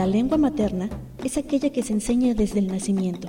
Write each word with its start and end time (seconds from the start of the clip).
La 0.00 0.06
lengua 0.06 0.38
materna 0.38 0.88
es 1.22 1.36
aquella 1.36 1.68
que 1.68 1.82
se 1.82 1.92
enseña 1.92 2.32
desde 2.32 2.58
el 2.58 2.68
nacimiento, 2.68 3.28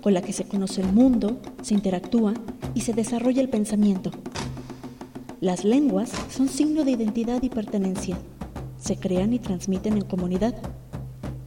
con 0.00 0.14
la 0.14 0.22
que 0.22 0.32
se 0.32 0.44
conoce 0.44 0.80
el 0.80 0.90
mundo, 0.90 1.38
se 1.60 1.74
interactúa 1.74 2.32
y 2.72 2.80
se 2.80 2.94
desarrolla 2.94 3.42
el 3.42 3.50
pensamiento. 3.50 4.10
Las 5.42 5.66
lenguas 5.66 6.10
son 6.30 6.48
signo 6.48 6.84
de 6.84 6.92
identidad 6.92 7.42
y 7.42 7.50
pertenencia. 7.50 8.16
Se 8.78 8.96
crean 8.96 9.34
y 9.34 9.38
transmiten 9.38 9.98
en 9.98 10.04
comunidad. 10.06 10.54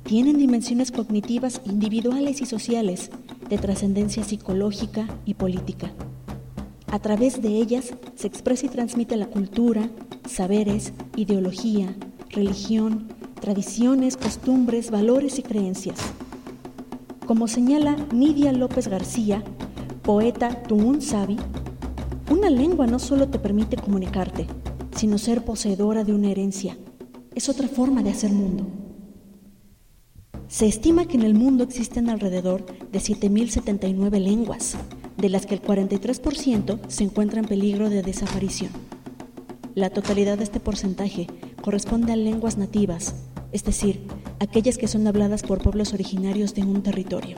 Tienen 0.03 0.37
dimensiones 0.37 0.91
cognitivas 0.91 1.61
individuales 1.65 2.39
y 2.39 2.45
sociales, 2.45 3.09
de 3.49 3.57
trascendencia 3.57 4.23
psicológica 4.23 5.07
y 5.25 5.33
política. 5.33 5.91
A 6.91 6.99
través 6.99 7.41
de 7.41 7.47
ellas 7.47 7.95
se 8.13 8.27
expresa 8.27 8.67
y 8.67 8.69
transmite 8.69 9.17
la 9.17 9.25
cultura, 9.25 9.89
saberes, 10.29 10.93
ideología, 11.15 11.95
religión, 12.29 13.07
tradiciones, 13.41 14.15
costumbres, 14.15 14.89
valores 14.89 15.37
y 15.39 15.43
creencias. 15.43 15.99
Como 17.25 17.49
señala 17.49 17.97
Nidia 18.13 18.53
López 18.53 18.87
García, 18.87 19.43
poeta 20.03 20.63
Tumun 20.63 21.01
Sabi, 21.01 21.37
una 22.29 22.49
lengua 22.49 22.87
no 22.87 22.99
solo 22.99 23.27
te 23.27 23.39
permite 23.39 23.75
comunicarte, 23.75 24.47
sino 24.95 25.17
ser 25.17 25.43
poseedora 25.43 26.05
de 26.05 26.13
una 26.13 26.31
herencia. 26.31 26.77
Es 27.35 27.49
otra 27.49 27.67
forma 27.67 28.03
de 28.03 28.11
hacer 28.11 28.31
mundo. 28.31 28.67
Se 30.47 30.67
estima 30.67 31.05
que 31.05 31.17
en 31.17 31.23
el 31.23 31.33
mundo 31.33 31.63
existen 31.63 32.09
alrededor 32.09 32.65
de 32.91 32.99
7.079 32.99 34.19
lenguas, 34.19 34.75
de 35.17 35.29
las 35.29 35.45
que 35.45 35.55
el 35.55 35.61
43% 35.61 36.79
se 36.87 37.03
encuentra 37.03 37.39
en 37.39 37.45
peligro 37.45 37.89
de 37.89 38.01
desaparición. 38.01 38.71
La 39.75 39.89
totalidad 39.89 40.37
de 40.37 40.43
este 40.43 40.59
porcentaje 40.59 41.27
corresponde 41.61 42.11
a 42.11 42.17
lenguas 42.17 42.57
nativas, 42.57 43.15
es 43.51 43.63
decir, 43.63 44.07
aquellas 44.39 44.77
que 44.77 44.87
son 44.87 45.07
habladas 45.07 45.43
por 45.43 45.61
pueblos 45.61 45.93
originarios 45.93 46.53
de 46.53 46.63
un 46.63 46.81
territorio. 46.81 47.37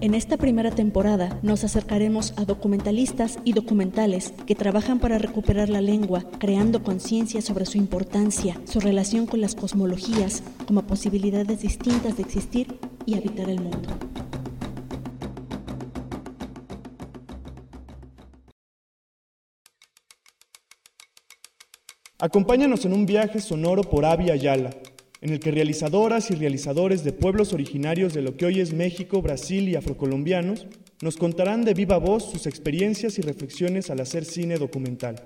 En 0.00 0.14
esta 0.14 0.36
primera 0.36 0.70
temporada 0.70 1.38
nos 1.42 1.64
acercaremos 1.64 2.34
a 2.36 2.44
documentalistas 2.44 3.38
y 3.42 3.54
documentales 3.54 4.34
que 4.44 4.54
trabajan 4.54 4.98
para 4.98 5.16
recuperar 5.16 5.70
la 5.70 5.80
lengua, 5.80 6.24
creando 6.38 6.82
conciencia 6.82 7.40
sobre 7.40 7.64
su 7.64 7.78
importancia, 7.78 8.60
su 8.66 8.80
relación 8.80 9.26
con 9.26 9.40
las 9.40 9.54
cosmologías 9.54 10.42
como 10.66 10.82
posibilidades 10.82 11.62
distintas 11.62 12.18
de 12.18 12.22
existir 12.22 12.78
y 13.06 13.14
habitar 13.14 13.48
el 13.48 13.62
mundo. 13.62 13.88
Acompáñanos 22.24 22.86
en 22.86 22.94
un 22.94 23.04
viaje 23.04 23.38
sonoro 23.38 23.82
por 23.82 24.06
Avia 24.06 24.32
Ayala, 24.32 24.70
en 25.20 25.34
el 25.34 25.40
que 25.40 25.50
realizadoras 25.50 26.30
y 26.30 26.34
realizadores 26.34 27.04
de 27.04 27.12
pueblos 27.12 27.52
originarios 27.52 28.14
de 28.14 28.22
lo 28.22 28.34
que 28.38 28.46
hoy 28.46 28.60
es 28.60 28.72
México, 28.72 29.20
Brasil 29.20 29.68
y 29.68 29.76
afrocolombianos 29.76 30.66
nos 31.02 31.18
contarán 31.18 31.66
de 31.66 31.74
viva 31.74 31.98
voz 31.98 32.30
sus 32.30 32.46
experiencias 32.46 33.18
y 33.18 33.20
reflexiones 33.20 33.90
al 33.90 34.00
hacer 34.00 34.24
cine 34.24 34.56
documental. 34.56 35.22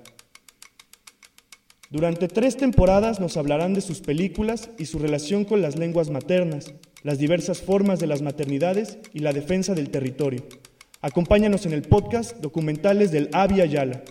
Durante 1.89 2.27
tres 2.27 2.57
temporadas 2.57 3.21
nos 3.21 3.37
hablarán 3.37 3.73
de 3.73 3.79
sus 3.79 4.01
películas 4.01 4.69
y 4.77 4.83
su 4.87 4.99
relación 4.99 5.45
con 5.45 5.61
las 5.61 5.77
lenguas 5.77 6.09
maternas, 6.09 6.73
las 7.03 7.17
diversas 7.17 7.61
formas 7.61 8.01
de 8.01 8.07
las 8.07 8.21
maternidades 8.21 8.97
y 9.13 9.19
la 9.19 9.31
defensa 9.31 9.73
del 9.73 9.89
territorio. 9.89 10.43
Acompáñanos 10.99 11.65
en 11.65 11.71
el 11.71 11.83
podcast 11.83 12.35
Documentales 12.41 13.11
del 13.11 13.29
Avia 13.31 13.63
Ayala. 13.63 14.03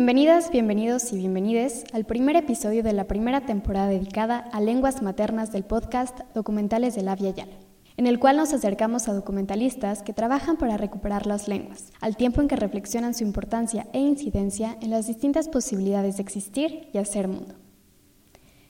Bienvenidas, 0.00 0.50
bienvenidos 0.50 1.12
y 1.12 1.18
bienvenides 1.18 1.84
al 1.92 2.06
primer 2.06 2.34
episodio 2.34 2.82
de 2.82 2.94
la 2.94 3.04
primera 3.04 3.42
temporada 3.42 3.88
dedicada 3.88 4.38
a 4.38 4.58
lenguas 4.58 5.02
maternas 5.02 5.52
del 5.52 5.64
podcast 5.64 6.20
Documentales 6.34 6.94
de 6.94 7.02
la 7.02 7.16
Via 7.16 7.32
Yala, 7.32 7.52
en 7.98 8.06
el 8.06 8.18
cual 8.18 8.38
nos 8.38 8.54
acercamos 8.54 9.08
a 9.08 9.12
documentalistas 9.12 10.02
que 10.02 10.14
trabajan 10.14 10.56
para 10.56 10.78
recuperar 10.78 11.26
las 11.26 11.48
lenguas, 11.48 11.92
al 12.00 12.16
tiempo 12.16 12.40
en 12.40 12.48
que 12.48 12.56
reflexionan 12.56 13.12
su 13.12 13.24
importancia 13.24 13.88
e 13.92 13.98
incidencia 13.98 14.78
en 14.80 14.88
las 14.88 15.06
distintas 15.06 15.50
posibilidades 15.50 16.16
de 16.16 16.22
existir 16.22 16.88
y 16.94 16.96
hacer 16.96 17.28
mundo. 17.28 17.56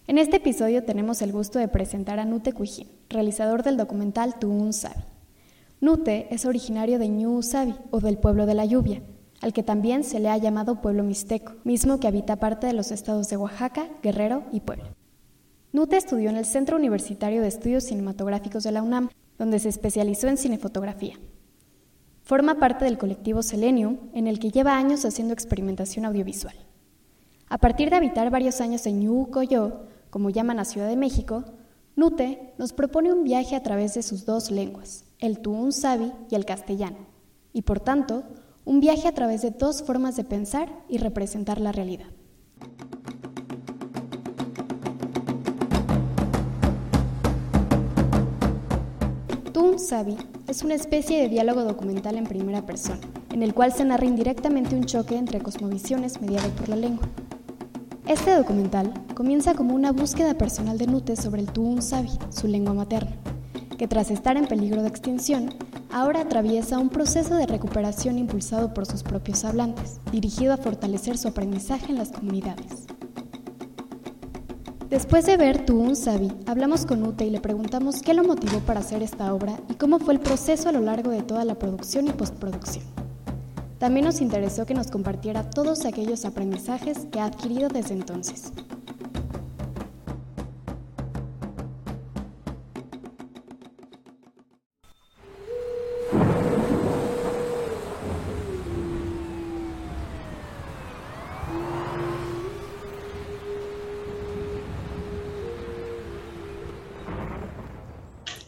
En 0.09 0.19
este 0.19 0.39
episodio 0.39 0.83
tenemos 0.83 1.23
el 1.23 1.31
gusto 1.31 1.61
de 1.61 1.69
presentar 1.69 2.19
a 2.19 2.25
Nute 2.25 2.53
Cuijín, 2.53 2.89
realizador 3.09 3.63
del 3.63 3.77
documental 3.77 4.37
Tuun 4.41 4.73
Sabi. 4.73 5.05
Nute 5.81 6.27
es 6.35 6.45
originario 6.45 6.99
de 6.99 7.09
Ñu 7.09 7.41
Sabi, 7.43 7.77
o 7.93 8.01
del 8.01 8.19
pueblo 8.19 8.47
de 8.47 8.55
la 8.55 8.65
lluvia, 8.65 9.01
al 9.41 9.53
que 9.53 9.63
también 9.63 10.05
se 10.05 10.21
le 10.21 10.29
ha 10.29 10.37
llamado 10.37 10.81
pueblo 10.81 11.03
mixteco, 11.03 11.55
mismo 11.65 11.99
que 11.99 12.09
habita 12.09 12.37
parte 12.37 12.67
de 12.67 12.73
los 12.73 12.91
estados 12.91 13.29
de 13.29 13.37
Oaxaca, 13.37 13.89
Guerrero 14.03 14.45
y 14.53 14.61
Puebla. 14.61 14.95
Nute 15.73 15.97
estudió 15.97 16.31
en 16.31 16.37
el 16.37 16.45
Centro 16.45 16.77
Universitario 16.77 17.43
de 17.43 17.49
Estudios 17.49 17.85
Cinematográficos 17.85 18.65
de 18.65 18.73
la 18.73 18.83
UNAM, 18.83 19.09
donde 19.39 19.59
se 19.59 19.69
especializó 19.69 20.29
en 20.29 20.37
cinefotografía. 20.37 21.15
Forma 22.23 22.59
parte 22.59 22.85
del 22.85 22.99
colectivo 22.99 23.43
Selenium, 23.43 23.99
en 24.13 24.27
el 24.27 24.39
que 24.39 24.51
lleva 24.51 24.77
años 24.77 25.05
haciendo 25.05 25.33
experimentación 25.33 26.05
audiovisual. 26.05 26.55
A 27.49 27.59
partir 27.59 27.91
de 27.91 27.97
habitar 27.97 28.31
varios 28.31 28.61
años 28.61 28.87
en 28.87 29.01
Ñucoyo, 29.01 29.87
como 30.11 30.31
llaman 30.31 30.61
a 30.61 30.65
Ciudad 30.65 30.89
de 30.89 30.97
México, 30.97 31.45
Nute 31.97 32.53
nos 32.59 32.73
propone 32.73 33.13
un 33.13 33.25
viaje 33.25 33.57
a 33.57 33.63
través 33.63 33.95
de 33.95 34.03
sus 34.03 34.25
dos 34.25 34.51
lenguas, 34.51 35.05
el 35.19 35.41
tuún 35.41 35.73
sabi 35.73 36.13
y 36.31 36.35
el 36.35 36.45
castellano, 36.45 36.99
y 37.53 37.63
por 37.63 37.81
tanto, 37.81 38.25
un 38.65 38.81
viaje 38.81 39.09
a 39.09 39.15
través 39.15 39.43
de 39.43 39.51
dos 39.51 39.83
formas 39.83 40.17
de 40.17 40.25
pensar 40.25 40.71
y 40.89 40.99
representar 40.99 41.61
la 41.61 41.73
realidad. 41.73 42.07
Tun 49.53 49.79
Sabi 49.79 50.17
es 50.47 50.63
una 50.63 50.75
especie 50.75 51.21
de 51.21 51.29
diálogo 51.29 51.65
documental 51.65 52.17
en 52.17 52.25
primera 52.25 52.65
persona, 52.65 53.01
en 53.33 53.43
el 53.43 53.55
cual 53.55 53.73
se 53.73 53.85
narra 53.85 54.07
indirectamente 54.07 54.75
un 54.75 54.85
choque 54.85 55.17
entre 55.17 55.41
cosmovisiones 55.41 56.21
mediado 56.21 56.51
por 56.51 56.69
la 56.69 56.77
lengua. 56.77 57.09
Este 58.07 58.35
documental 58.35 58.93
comienza 59.15 59.55
como 59.55 59.75
una 59.75 59.93
búsqueda 59.93 60.35
personal 60.35 60.79
de 60.79 60.87
Nute 60.87 61.15
sobre 61.15 61.43
el 61.43 61.53
Tuun 61.53 61.83
Sabi, 61.83 62.11
su 62.31 62.49
lengua 62.49 62.75
materna, 62.75 63.13
que 63.79 63.87
tras 63.87 64.11
estar 64.11 64.37
en 64.37 64.47
peligro 64.47 64.83
de 64.83 64.89
extinción, 64.89 65.55
ahora 65.93 66.21
atraviesa 66.21 66.79
un 66.79 66.89
proceso 66.89 67.35
de 67.35 67.47
recuperación 67.47 68.19
impulsado 68.19 68.73
por 68.75 68.87
sus 68.87 69.03
propios 69.03 69.45
hablantes, 69.45 70.01
dirigido 70.13 70.53
a 70.53 70.57
fortalecer 70.57 71.19
su 71.19 71.29
aprendizaje 71.29 71.91
en 71.91 71.99
las 71.99 72.13
comunidades. 72.13 72.87
Después 74.89 75.25
de 75.25 75.37
ver 75.37 75.65
Tu 75.65 75.79
un 75.79 75.95
Sabi, 75.95 76.33
hablamos 76.47 76.85
con 76.85 77.07
Ute 77.07 77.25
y 77.25 77.31
le 77.31 77.41
preguntamos 77.41 78.03
qué 78.03 78.13
lo 78.13 78.25
motivó 78.25 78.59
para 78.59 78.81
hacer 78.81 79.03
esta 79.03 79.33
obra 79.33 79.57
y 79.69 79.75
cómo 79.75 80.01
fue 80.01 80.15
el 80.15 80.21
proceso 80.21 80.69
a 80.69 80.73
lo 80.73 80.81
largo 80.81 81.11
de 81.11 81.23
toda 81.23 81.45
la 81.45 81.55
producción 81.55 82.09
y 82.09 82.11
postproducción. 82.11 82.85
También 83.79 84.05
nos 84.05 84.21
interesó 84.21 84.67
que 84.67 84.75
nos 84.75 84.91
compartiera 84.91 85.49
todos 85.49 85.85
aquellos 85.85 86.25
aprendizajes 86.25 87.07
que 87.13 87.21
ha 87.21 87.27
adquirido 87.27 87.69
desde 87.69 87.95
entonces. 87.95 88.53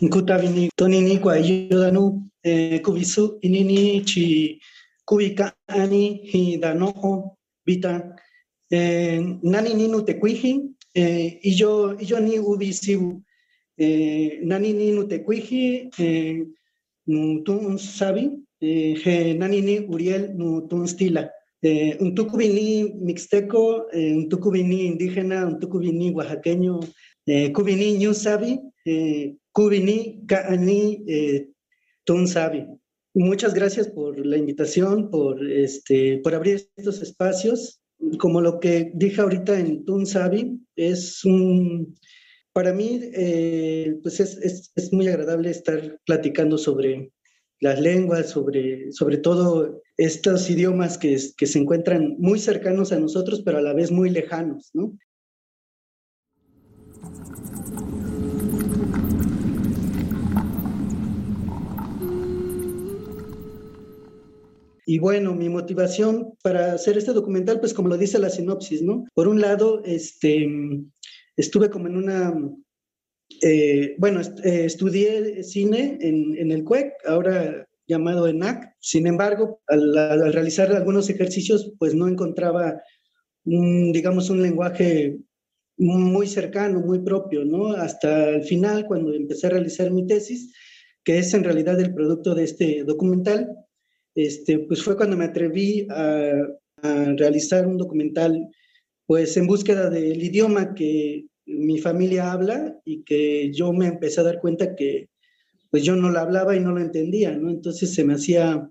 Nkutavini 0.02 0.70
tonini 0.76 1.18
kwa 1.18 1.38
yodanu 1.38 2.22
kubisu 2.84 3.38
inini 3.40 4.00
chi 4.00 4.60
kubika 5.04 5.52
ani 5.66 6.14
hidano 6.14 7.30
vita 7.66 8.16
nani 9.42 9.74
ninu 9.74 10.02
tecuiji 10.02 10.60
y 10.94 11.54
yo 11.60 11.96
y 12.00 12.06
yo 12.10 12.20
ni 12.20 12.38
ubisibu 12.38 13.22
nani 14.42 14.72
ninu 14.72 15.04
tecuiji 15.04 15.90
nu 17.06 17.40
tun 17.44 17.78
sabi 17.78 18.30
nani 19.38 19.60
ni 19.60 19.78
uriel 19.92 20.34
nu 20.34 20.66
tun 20.68 20.86
stila 20.86 21.30
un 22.00 22.14
tucubini 22.14 22.92
mixteco 23.06 23.86
un 23.94 24.28
tucubini 24.28 24.86
indígena 24.86 25.46
un 25.46 25.60
tucubini 25.60 26.10
oaxaqueño 26.10 26.80
cubini 27.54 27.98
ñu 28.02 28.12
sabi 28.14 28.58
Kubini 29.52 30.24
Kaani 30.26 31.04
eh, 31.06 31.48
Sabi. 32.26 32.66
Muchas 33.14 33.52
gracias 33.52 33.88
por 33.88 34.24
la 34.24 34.38
invitación, 34.38 35.10
por, 35.10 35.46
este, 35.50 36.18
por 36.24 36.34
abrir 36.34 36.66
estos 36.76 37.02
espacios. 37.02 37.80
Como 38.18 38.40
lo 38.40 38.58
que 38.58 38.90
dije 38.94 39.20
ahorita 39.20 39.58
en 39.58 39.84
Tun 39.84 40.06
Sabi, 40.06 40.58
es 40.76 41.24
un, 41.24 41.94
para 42.52 42.72
mí, 42.72 43.00
eh, 43.14 43.98
pues 44.02 44.18
es, 44.20 44.38
es, 44.38 44.72
es, 44.74 44.92
muy 44.92 45.08
agradable 45.08 45.50
estar 45.50 45.98
platicando 46.06 46.58
sobre 46.58 47.12
las 47.60 47.80
lenguas, 47.80 48.30
sobre, 48.30 48.90
sobre 48.92 49.18
todo 49.18 49.80
estos 49.96 50.50
idiomas 50.50 50.98
que, 50.98 51.16
que 51.36 51.46
se 51.46 51.58
encuentran 51.58 52.16
muy 52.18 52.38
cercanos 52.38 52.92
a 52.92 52.98
nosotros, 52.98 53.42
pero 53.44 53.58
a 53.58 53.62
la 53.62 53.74
vez 53.74 53.90
muy 53.90 54.10
lejanos, 54.10 54.70
¿no? 54.72 54.96
Y 64.84 64.98
bueno, 64.98 65.34
mi 65.34 65.48
motivación 65.48 66.34
para 66.42 66.72
hacer 66.72 66.98
este 66.98 67.12
documental, 67.12 67.60
pues 67.60 67.72
como 67.72 67.88
lo 67.88 67.98
dice 67.98 68.18
la 68.18 68.30
sinopsis, 68.30 68.82
¿no? 68.82 69.04
Por 69.14 69.28
un 69.28 69.40
lado, 69.40 69.82
este, 69.84 70.48
estuve 71.36 71.70
como 71.70 71.86
en 71.86 71.96
una, 71.96 72.34
eh, 73.42 73.94
bueno, 73.98 74.20
eh, 74.20 74.64
estudié 74.64 75.42
cine 75.44 75.98
en, 76.00 76.36
en, 76.36 76.50
el 76.50 76.64
CUEC, 76.64 76.94
ahora 77.06 77.66
llamado 77.86 78.26
ENAC. 78.26 78.74
Sin 78.80 79.06
embargo, 79.06 79.60
al, 79.66 80.32
realizar 80.32 80.72
algunos 80.72 81.08
ejercicios, 81.10 81.72
pues 81.78 81.94
no 81.94 82.08
encontraba, 82.08 82.80
digamos, 83.44 84.30
un 84.30 84.42
lenguaje 84.42 85.18
muy 85.78 86.26
cercano, 86.26 86.80
muy 86.80 87.00
propio, 87.00 87.44
¿no? 87.44 87.72
Hasta 87.72 88.30
el 88.30 88.42
final, 88.42 88.86
cuando 88.86 89.12
empecé 89.12 89.46
a 89.46 89.50
realizar 89.50 89.90
mi 89.90 90.06
tesis, 90.06 90.52
que 91.04 91.18
es 91.18 91.34
en 91.34 91.44
realidad 91.44 91.80
el 91.80 91.94
producto 91.94 92.34
de 92.34 92.44
este 92.44 92.84
documental, 92.84 93.61
este, 94.14 94.58
pues 94.60 94.82
fue 94.82 94.96
cuando 94.96 95.16
me 95.16 95.24
atreví 95.24 95.86
a, 95.90 96.32
realizar 97.16 97.64
un 97.64 97.78
documental, 97.78 98.48
pues 99.06 99.36
en 99.36 99.46
búsqueda 99.46 99.88
del 99.88 100.20
idioma 100.20 100.74
que 100.74 101.26
mi 101.46 101.78
familia 101.78 102.32
habla 102.32 102.76
y 102.84 103.04
que 103.04 103.52
yo 103.52 103.72
me 103.72 103.86
empecé 103.86 104.20
a 104.20 104.24
dar 104.24 104.40
cuenta 104.40 104.74
que 104.74 105.08
pues 105.70 105.84
yo 105.84 105.94
no 105.94 106.10
la 106.10 106.22
hablaba 106.22 106.56
y 106.56 106.60
no 106.60 106.72
lo 106.72 106.80
entendía, 106.80 107.36
¿no? 107.36 107.50
Entonces 107.50 107.94
se 107.94 108.02
me 108.02 108.14
hacía 108.14 108.68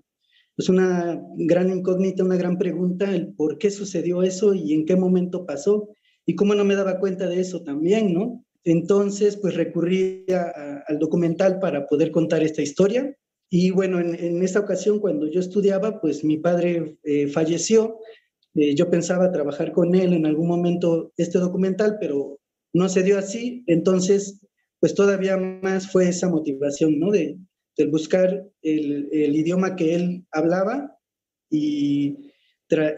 pues 0.54 0.68
una 0.68 1.22
gran 1.36 1.70
incógnita, 1.70 2.22
una 2.22 2.36
gran 2.36 2.58
pregunta, 2.58 3.14
el 3.14 3.32
por 3.32 3.56
qué 3.56 3.70
sucedió 3.70 4.22
eso 4.22 4.52
y 4.52 4.74
en 4.74 4.84
qué 4.84 4.94
momento 4.94 5.46
pasó 5.46 5.88
y 6.26 6.34
cómo 6.34 6.54
no 6.54 6.66
me 6.66 6.76
daba 6.76 6.98
cuenta 7.00 7.28
de 7.28 7.40
eso 7.40 7.62
también, 7.62 8.12
¿no? 8.12 8.44
Entonces, 8.64 9.38
pues 9.38 9.54
recurrí 9.54 10.26
al 10.86 10.98
documental 10.98 11.58
para 11.60 11.86
poder 11.86 12.10
contar 12.10 12.42
esta 12.42 12.60
historia 12.60 13.16
y 13.54 13.70
bueno, 13.70 14.00
en, 14.00 14.42
esta 14.42 14.60
ocasión, 14.60 14.98
cuando 14.98 15.26
yo 15.26 15.38
estudiaba, 15.38 16.00
pues 16.00 16.24
mi 16.24 16.38
padre 16.38 16.96
eh, 17.04 17.28
falleció. 17.28 17.98
Eh, 18.54 18.74
yo 18.74 18.88
pensaba 18.88 19.30
trabajar 19.30 19.72
con 19.72 19.94
él 19.94 20.14
en 20.14 20.24
algún 20.24 20.48
momento 20.48 21.12
este 21.18 21.38
documental, 21.38 21.98
pero 22.00 22.40
no 22.72 22.88
se 22.88 23.02
dio 23.02 23.18
así. 23.18 23.62
Entonces, 23.66 24.40
pues 24.80 24.94
todavía 24.94 25.36
más 25.36 25.92
fue 25.92 26.08
esa 26.08 26.30
motivación, 26.30 26.98
¿no? 26.98 27.10
De, 27.10 27.36
buscar 27.90 28.42
el, 28.62 29.10
idioma 29.12 29.76
que 29.76 29.96
él 29.96 30.24
hablaba 30.30 30.98
y, 31.50 32.16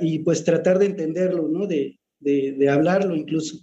y 0.00 0.18
pues 0.20 0.44
tratar 0.44 0.78
de 0.78 0.86
entenderlo, 0.86 1.48
¿no? 1.48 1.66
De, 1.66 1.98
de, 2.20 2.68
hablarlo 2.68 3.16
incluso. 3.16 3.58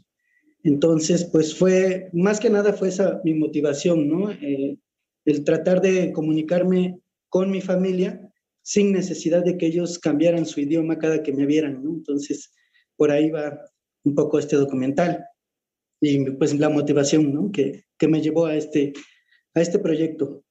Entonces, 0.65 1.23
pues 1.23 1.55
fue, 1.55 2.09
más 2.11 2.41
que 2.41 2.49
nada 2.49 2.73
fue 2.73 2.89
esa 2.89 3.21
mi 3.23 3.33
motivación, 3.33 4.09
¿no? 4.09 4.29
Eh, 4.29 4.77
el 5.25 5.43
tratar 5.43 5.81
de 5.81 6.11
comunicarme 6.11 6.99
con 7.29 7.51
mi 7.51 7.61
familia 7.61 8.31
sin 8.63 8.91
necesidad 8.91 9.43
de 9.43 9.57
que 9.57 9.67
ellos 9.67 9.99
cambiaran 9.99 10.45
su 10.45 10.59
idioma 10.61 10.99
cada 10.99 11.23
que 11.23 11.33
me 11.33 11.45
vieran. 11.45 11.81
Entonces, 11.85 12.53
por 12.95 13.11
ahí 13.11 13.29
va 13.29 13.59
un 14.03 14.15
poco 14.15 14.39
este 14.39 14.55
documental 14.55 15.25
y 15.99 16.29
pues 16.31 16.57
la 16.57 16.69
motivación. 16.69 17.51
Que, 17.51 17.85
que 17.97 18.07
me 18.07 18.21
llevó 18.21 18.45
a 18.47 18.55
este, 18.55 18.93
a 19.53 19.61
este 19.61 19.79
proyecto. 19.79 20.43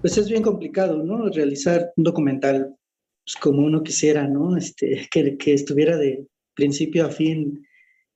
Pues 0.00 0.18
es 0.18 0.28
bien 0.28 0.42
complicado, 0.42 1.02
¿no? 1.02 1.30
Realizar 1.30 1.92
un 1.96 2.04
documental 2.04 2.76
pues, 3.24 3.36
como 3.36 3.64
uno 3.64 3.82
quisiera, 3.82 4.28
¿no? 4.28 4.54
Este, 4.54 5.08
que, 5.10 5.38
que 5.38 5.54
estuviera 5.54 5.96
de, 5.96 6.26
principio 6.54 7.06
a 7.06 7.10
fin 7.10 7.66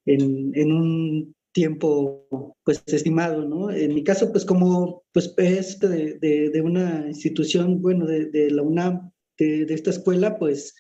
en, 0.07 0.53
en 0.55 0.73
un 0.73 1.35
tiempo 1.53 2.57
pues 2.65 2.83
estimado, 2.87 3.45
¿no? 3.45 3.71
En 3.71 3.95
mi 3.95 4.05
caso, 4.05 4.31
pues 4.31 4.45
como 4.45 5.05
pues 5.13 5.35
es 5.39 5.79
de, 5.81 6.19
de, 6.19 6.61
una 6.61 7.07
institución, 7.09 7.81
bueno, 7.83 8.07
de, 8.07 8.27
de 8.27 8.51
la 8.51 8.63
UNAM, 8.63 9.11
de, 9.39 9.63
esta 9.75 9.91
escuela, 9.91 10.39
pues 10.39 10.75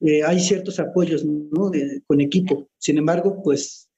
eh, 0.00 0.22
hay 0.22 0.40
ciertos 0.40 0.78
apoyos, 0.80 1.24
¿no? 1.24 1.70
con 2.06 2.20
equipo. 2.20 2.68
Sin 2.78 2.98
embargo, 2.98 3.40
pues 3.42 3.88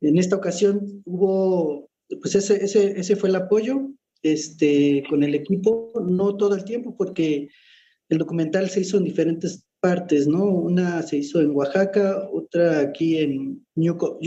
en 0.00 0.18
esta 0.18 0.36
ocasión 0.36 1.02
hubo, 1.04 1.90
pues 2.20 2.34
ese, 2.34 2.64
ese, 2.64 2.98
ese 2.98 3.16
fue 3.16 3.28
el 3.28 3.36
apoyo 3.36 3.90
este, 4.22 5.04
con 5.08 5.22
el 5.22 5.34
equipo, 5.34 5.92
no 6.06 6.36
todo 6.36 6.54
el 6.54 6.64
tiempo, 6.64 6.96
porque 6.96 7.48
el 8.08 8.18
documental 8.18 8.70
se 8.70 8.80
hizo 8.80 8.96
en 8.96 9.04
diferentes 9.04 9.63
partes, 9.84 10.26
¿no? 10.26 10.46
Una 10.46 11.02
se 11.02 11.18
hizo 11.18 11.42
en 11.42 11.50
Oaxaca, 11.50 12.26
otra 12.32 12.80
aquí 12.80 13.18
en 13.18 13.66
Ñuco, 13.74 14.18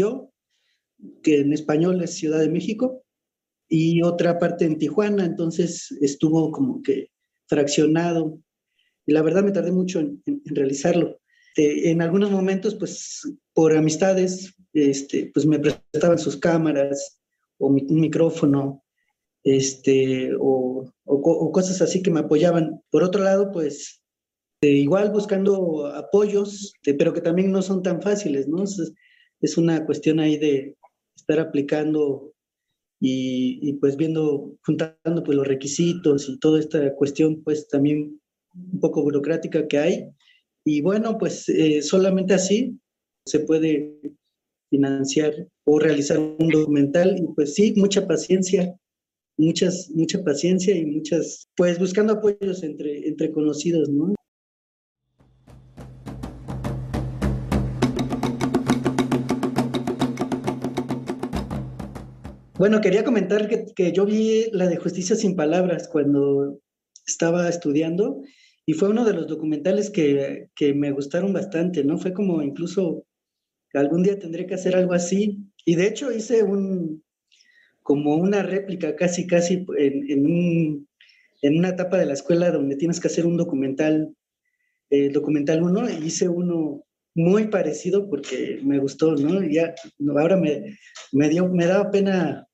que 1.23 1.39
en 1.39 1.51
español 1.51 1.99
es 2.03 2.13
Ciudad 2.13 2.41
de 2.41 2.49
México, 2.49 3.03
y 3.67 4.03
otra 4.03 4.37
parte 4.37 4.65
en 4.65 4.77
Tijuana, 4.77 5.25
entonces 5.25 5.91
estuvo 5.99 6.51
como 6.51 6.83
que 6.83 7.09
fraccionado. 7.47 8.39
Y 9.07 9.13
la 9.13 9.23
verdad 9.23 9.43
me 9.43 9.51
tardé 9.51 9.71
mucho 9.71 9.99
en, 9.99 10.21
realizarlo. 10.45 11.19
en 11.55 12.03
algunos 12.03 12.29
momentos, 12.29 12.75
pues 12.75 13.23
por 13.55 13.75
amistades, 13.75 14.53
este, 14.73 15.31
pues 15.33 15.47
me 15.47 15.57
prestaban 15.57 16.19
sus 16.19 16.37
cámaras 16.37 17.19
o 17.57 17.69
un 17.69 17.99
micrófono, 17.99 18.83
este, 19.43 20.29
o, 20.39 20.93
cosas 21.51 21.81
así 21.81 22.03
que 22.03 22.11
me 22.11 22.19
apoyaban. 22.19 22.79
Por 22.91 23.01
otro 23.01 23.23
lado, 23.23 23.51
pues 23.51 24.03
igual 24.61 25.11
buscando 25.11 25.87
apoyos, 25.87 26.73
pero 26.97 27.13
que 27.13 27.21
también 27.21 27.51
no 27.51 27.61
son 27.61 27.83
tan 27.83 28.01
fáciles, 28.01 28.47
¿no? 28.47 28.63
Es, 28.63 29.57
una 29.57 29.85
cuestión 29.85 30.19
ahí 30.19 30.37
de 30.37 30.75
estar 31.15 31.39
aplicando 31.39 32.33
y, 32.99 33.73
pues 33.73 33.95
viendo, 33.95 34.57
juntando 34.65 35.23
pues 35.23 35.37
los 35.37 35.47
requisitos 35.47 36.27
y 36.27 36.39
toda 36.39 36.59
esta 36.59 36.95
cuestión 36.95 37.43
pues 37.43 37.67
también 37.67 38.19
un 38.55 38.79
poco 38.79 39.03
burocrática 39.03 39.67
que 39.67 39.77
hay. 39.77 40.09
Y 40.65 40.81
bueno, 40.81 41.17
pues 41.17 41.47
eh, 41.49 41.81
solamente 41.81 42.33
así 42.33 42.79
se 43.25 43.41
puede 43.41 43.99
financiar 44.69 45.47
o 45.65 45.79
realizar 45.79 46.17
un 46.17 46.49
documental 46.49 47.17
y 47.17 47.27
pues 47.35 47.53
sí, 47.53 47.73
mucha 47.77 48.07
paciencia, 48.07 48.75
muchas, 49.37 49.89
mucha 49.93 50.23
paciencia 50.23 50.75
y 50.75 50.85
muchas, 50.85 51.47
pues 51.55 51.79
buscando 51.79 52.13
apoyos 52.13 52.63
entre, 52.63 53.07
entre 53.07 53.31
conocidos, 53.31 53.89
¿no? 53.89 54.16
Bueno, 62.57 62.81
quería 62.81 63.03
comentar 63.03 63.47
que, 63.47 63.91
yo 63.91 64.03
vi 64.07 64.47
la 64.51 64.67
de 64.67 64.77
Justicia 64.77 65.15
sin 65.15 65.35
Palabras 65.35 65.87
cuando 65.87 66.59
estaba 67.05 67.47
estudiando 67.49 68.23
y 68.65 68.73
fue 68.73 68.89
uno 68.89 69.05
de 69.05 69.13
los 69.13 69.27
documentales 69.27 69.91
que, 69.91 70.49
que 70.55 70.73
me 70.73 70.89
gustaron 70.89 71.33
bastante, 71.33 71.83
¿no? 71.83 71.99
Fue 71.99 72.13
como 72.13 72.41
incluso 72.41 73.05
algún 73.75 74.01
día 74.01 74.17
tendré 74.17 74.47
que 74.47 74.55
hacer 74.55 74.75
algo 74.75 74.93
así. 74.93 75.37
Y 75.65 75.75
de 75.75 75.85
hecho 75.85 76.11
hice 76.11 76.41
un, 76.41 77.03
como 77.83 78.15
una 78.15 78.41
réplica 78.41 78.95
casi, 78.95 79.27
casi 79.27 79.63
en, 79.77 80.09
en, 80.09 80.25
un, 80.25 80.87
en 81.43 81.59
una 81.59 81.69
etapa 81.69 81.99
de 81.99 82.07
la 82.07 82.13
escuela 82.13 82.49
donde 82.49 82.75
tienes 82.75 82.99
que 82.99 83.07
hacer 83.07 83.27
un 83.27 83.37
documental, 83.37 84.15
eh, 84.89 85.09
documental 85.09 85.61
uno, 85.61 85.87
y 85.87 86.07
hice 86.07 86.27
uno 86.27 86.87
muy 87.13 87.47
parecido 87.49 88.09
porque 88.09 88.59
me 88.63 88.79
gustó, 88.79 89.15
¿no? 89.15 89.43
ya, 89.43 89.75
ahora 90.17 90.37
me, 90.37 90.77
me, 91.11 91.29
dio, 91.29 91.47
me 91.49 91.65
daba 91.65 91.91
pena 91.91 92.46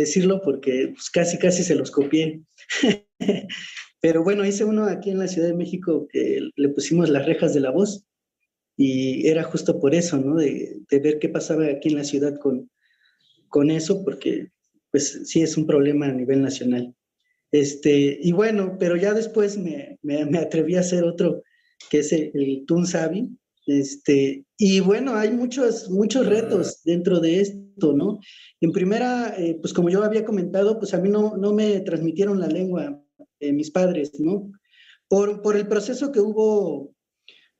decirlo 0.00 0.40
porque 0.42 0.92
pues, 0.94 1.10
casi, 1.10 1.38
casi 1.38 1.62
se 1.62 1.74
los 1.74 1.90
copié. 1.90 2.42
Pero 4.00 4.22
bueno, 4.22 4.44
hice 4.44 4.64
uno 4.64 4.84
aquí 4.84 5.10
en 5.10 5.18
la 5.18 5.26
Ciudad 5.26 5.48
de 5.48 5.54
México 5.54 6.06
que 6.10 6.48
le 6.54 6.68
pusimos 6.68 7.08
las 7.08 7.26
rejas 7.26 7.54
de 7.54 7.60
la 7.60 7.70
voz 7.70 8.06
y 8.76 9.26
era 9.26 9.42
justo 9.42 9.80
por 9.80 9.94
eso, 9.94 10.18
¿no? 10.18 10.36
De, 10.36 10.78
de 10.90 10.98
ver 11.00 11.18
qué 11.18 11.28
pasaba 11.28 11.66
aquí 11.66 11.88
en 11.88 11.96
la 11.96 12.04
ciudad 12.04 12.38
con, 12.38 12.70
con 13.48 13.70
eso, 13.70 14.04
porque 14.04 14.50
pues 14.90 15.22
sí 15.24 15.42
es 15.42 15.56
un 15.56 15.66
problema 15.66 16.06
a 16.06 16.12
nivel 16.12 16.42
nacional. 16.42 16.94
Este, 17.50 18.18
y 18.20 18.32
bueno, 18.32 18.76
pero 18.78 18.96
ya 18.96 19.14
después 19.14 19.56
me, 19.56 19.98
me, 20.02 20.26
me 20.26 20.38
atreví 20.38 20.76
a 20.76 20.80
hacer 20.80 21.04
otro, 21.04 21.42
que 21.90 22.00
es 22.00 22.12
el, 22.12 22.30
el 22.34 22.64
Tun 22.66 22.86
Sabi, 22.86 23.30
este, 23.66 24.44
y 24.58 24.80
bueno, 24.80 25.14
hay 25.14 25.30
muchos, 25.30 25.90
muchos 25.90 26.26
retos 26.26 26.82
dentro 26.84 27.20
de 27.20 27.40
esto, 27.40 27.92
¿no? 27.92 28.20
En 28.60 28.72
primera, 28.72 29.34
eh, 29.38 29.58
pues 29.60 29.72
como 29.72 29.90
yo 29.90 30.02
había 30.02 30.24
comentado, 30.24 30.78
pues 30.78 30.94
a 30.94 30.98
mí 30.98 31.08
no, 31.08 31.36
no 31.36 31.52
me 31.52 31.80
transmitieron 31.80 32.40
la 32.40 32.48
lengua 32.48 33.02
mis 33.40 33.70
padres, 33.70 34.18
¿no? 34.18 34.50
Por, 35.08 35.42
por 35.42 35.56
el 35.56 35.68
proceso 35.68 36.10
que 36.10 36.20
hubo, 36.20 36.94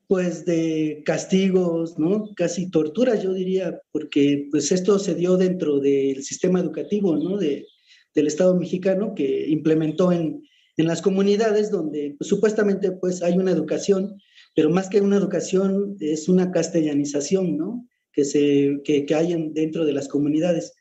pues 0.08 0.44
de 0.44 1.02
castigos, 1.04 1.98
¿no? 1.98 2.30
Casi 2.34 2.70
tortura, 2.70 3.16
yo 3.16 3.32
diría, 3.32 3.80
porque 3.92 4.48
pues 4.50 4.72
esto 4.72 4.98
se 4.98 5.14
dio 5.14 5.36
dentro 5.36 5.80
del 5.80 6.22
sistema 6.22 6.60
educativo, 6.60 7.16
¿no? 7.16 7.36
De, 7.36 7.66
del 8.14 8.26
Estado 8.26 8.56
mexicano 8.56 9.14
que 9.14 9.48
implementó 9.48 10.12
en, 10.12 10.42
en 10.76 10.86
las 10.86 11.02
comunidades 11.02 11.70
donde 11.70 12.14
pues, 12.18 12.28
supuestamente 12.28 12.92
pues 12.92 13.22
hay 13.22 13.36
una 13.36 13.50
educación, 13.50 14.16
pero 14.56 14.70
más 14.70 14.88
que 14.88 15.02
una 15.02 15.18
educación 15.18 15.96
es 16.00 16.30
una 16.30 16.50
castellanización, 16.50 17.58
¿no? 17.58 17.86
Que, 18.10 18.24
se, 18.24 18.80
que, 18.84 19.04
que 19.04 19.14
hay 19.14 19.50
dentro 19.52 19.84
de 19.84 19.92
las 19.92 20.08
comunidades. 20.08 20.72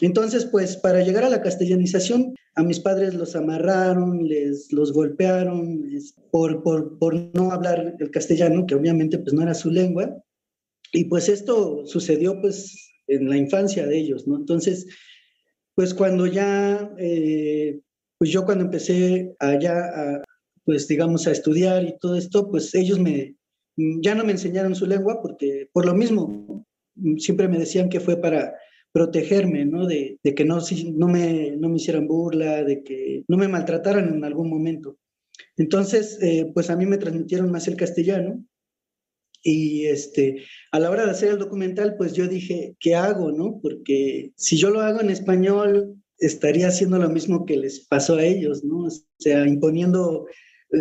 Entonces, 0.00 0.44
pues 0.44 0.76
para 0.76 1.02
llegar 1.02 1.24
a 1.24 1.28
la 1.28 1.42
castellanización, 1.42 2.36
a 2.54 2.62
mis 2.62 2.78
padres 2.78 3.14
los 3.14 3.34
amarraron, 3.34 4.28
les 4.28 4.72
los 4.72 4.92
golpearon 4.92 5.82
por, 6.30 6.62
por, 6.62 6.96
por, 7.00 7.14
no 7.34 7.50
hablar 7.50 7.96
el 7.98 8.10
castellano, 8.12 8.66
que 8.66 8.76
obviamente 8.76 9.18
pues 9.18 9.32
no 9.34 9.42
era 9.42 9.54
su 9.54 9.72
lengua. 9.72 10.22
Y 10.92 11.06
pues 11.06 11.28
esto 11.28 11.84
sucedió 11.86 12.40
pues 12.40 12.88
en 13.08 13.28
la 13.28 13.36
infancia 13.36 13.84
de 13.84 13.98
ellos, 13.98 14.28
¿no? 14.28 14.36
Entonces, 14.36 14.86
pues 15.74 15.92
cuando 15.92 16.28
ya, 16.28 16.88
eh, 16.98 17.80
pues 18.16 18.30
yo 18.30 18.44
cuando 18.44 18.64
empecé 18.64 19.34
allá 19.40 19.76
a, 19.76 20.22
pues 20.68 20.86
digamos, 20.86 21.26
a 21.26 21.30
estudiar 21.30 21.82
y 21.84 21.96
todo 21.98 22.14
esto, 22.14 22.50
pues 22.50 22.74
ellos 22.74 22.98
me, 22.98 23.36
ya 23.74 24.14
no 24.14 24.22
me 24.22 24.32
enseñaron 24.32 24.74
su 24.74 24.84
lengua 24.84 25.22
porque 25.22 25.70
por 25.72 25.86
lo 25.86 25.94
mismo, 25.94 26.66
siempre 27.16 27.48
me 27.48 27.58
decían 27.58 27.88
que 27.88 28.00
fue 28.00 28.18
para 28.18 28.54
protegerme, 28.92 29.64
¿no? 29.64 29.86
De, 29.86 30.18
de 30.22 30.34
que 30.34 30.44
no, 30.44 30.58
no, 30.92 31.08
me, 31.08 31.52
no 31.52 31.70
me 31.70 31.76
hicieran 31.76 32.06
burla, 32.06 32.64
de 32.64 32.82
que 32.82 33.24
no 33.28 33.38
me 33.38 33.48
maltrataran 33.48 34.14
en 34.14 34.22
algún 34.24 34.50
momento. 34.50 34.98
Entonces, 35.56 36.18
eh, 36.20 36.50
pues 36.52 36.68
a 36.68 36.76
mí 36.76 36.84
me 36.84 36.98
transmitieron 36.98 37.50
más 37.50 37.66
el 37.66 37.76
castellano 37.76 38.44
y 39.42 39.86
este, 39.86 40.44
a 40.70 40.80
la 40.80 40.90
hora 40.90 41.06
de 41.06 41.12
hacer 41.12 41.30
el 41.30 41.38
documental, 41.38 41.96
pues 41.96 42.12
yo 42.12 42.28
dije, 42.28 42.76
¿qué 42.78 42.94
hago, 42.94 43.32
no? 43.32 43.58
Porque 43.62 44.32
si 44.36 44.58
yo 44.58 44.68
lo 44.68 44.82
hago 44.82 45.00
en 45.00 45.08
español, 45.08 45.96
estaría 46.18 46.68
haciendo 46.68 46.98
lo 46.98 47.08
mismo 47.08 47.46
que 47.46 47.56
les 47.56 47.80
pasó 47.86 48.16
a 48.16 48.24
ellos, 48.24 48.64
¿no? 48.64 48.84
O 48.84 48.90
sea, 49.18 49.46
imponiendo, 49.46 50.26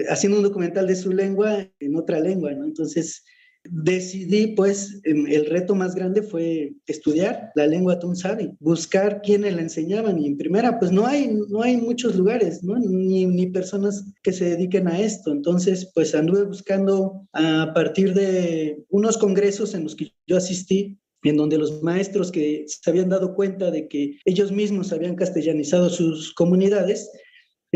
haciendo 0.10 0.38
un 0.38 0.44
documental 0.44 0.88
de 0.88 0.96
su 0.96 1.12
lengua 1.12 1.70
en 1.80 1.96
otra 1.96 2.20
lengua. 2.20 2.52
Entonces, 2.52 3.24
decidí, 3.70 4.48
pues, 4.48 5.00
em, 5.04 5.28
el 5.28 5.46
reto 5.46 5.76
más 5.76 5.96
grande 5.96 6.22
fue 6.22 6.74
estudiar 6.86 7.52
la 7.56 7.68
lengua 7.68 8.00
tunsabi, 8.00 8.52
buscar 8.60 9.22
quiénes 9.22 9.56
la 9.56 9.62
enseñaban. 9.62 10.20
Y 10.20 10.28
en 10.28 10.38
primera, 10.38 10.80
pues 10.80 10.92
no 10.92 11.06
hay, 11.06 11.30
no 11.50 11.62
hay 11.62 11.78
muchos 11.78 12.16
lugares, 12.16 12.64
¿no? 12.64 12.78
Ni, 12.78 13.26
ni 13.26 13.48
personas 13.48 14.06
que 14.24 14.32
se 14.32 14.46
dediquen 14.46 14.88
a 14.88 15.00
esto. 15.00 15.32
Entonces, 15.32 15.92
pues 15.94 16.16
anduve 16.16 16.44
buscando 16.44 17.28
a 17.34 17.72
partir 17.74 18.14
de 18.14 18.84
unos 18.90 19.18
congresos 19.18 19.74
en 19.74 19.84
los 19.84 19.96
que 19.96 20.12
yo 20.26 20.38
asistí, 20.38 21.00
en 21.24 21.38
donde 21.38 21.58
los 21.58 21.82
maestros 21.84 22.32
que 22.32 22.66
se 22.68 22.90
habían 22.90 23.10
dado 23.10 23.36
cuenta 23.36 23.72
de 23.72 23.88
que 23.88 24.18
ellos 24.24 24.52
mismos 24.52 24.94
habían 24.94 25.16
castellanizado 25.16 25.90
sus 25.90 26.34
comunidades, 26.34 27.10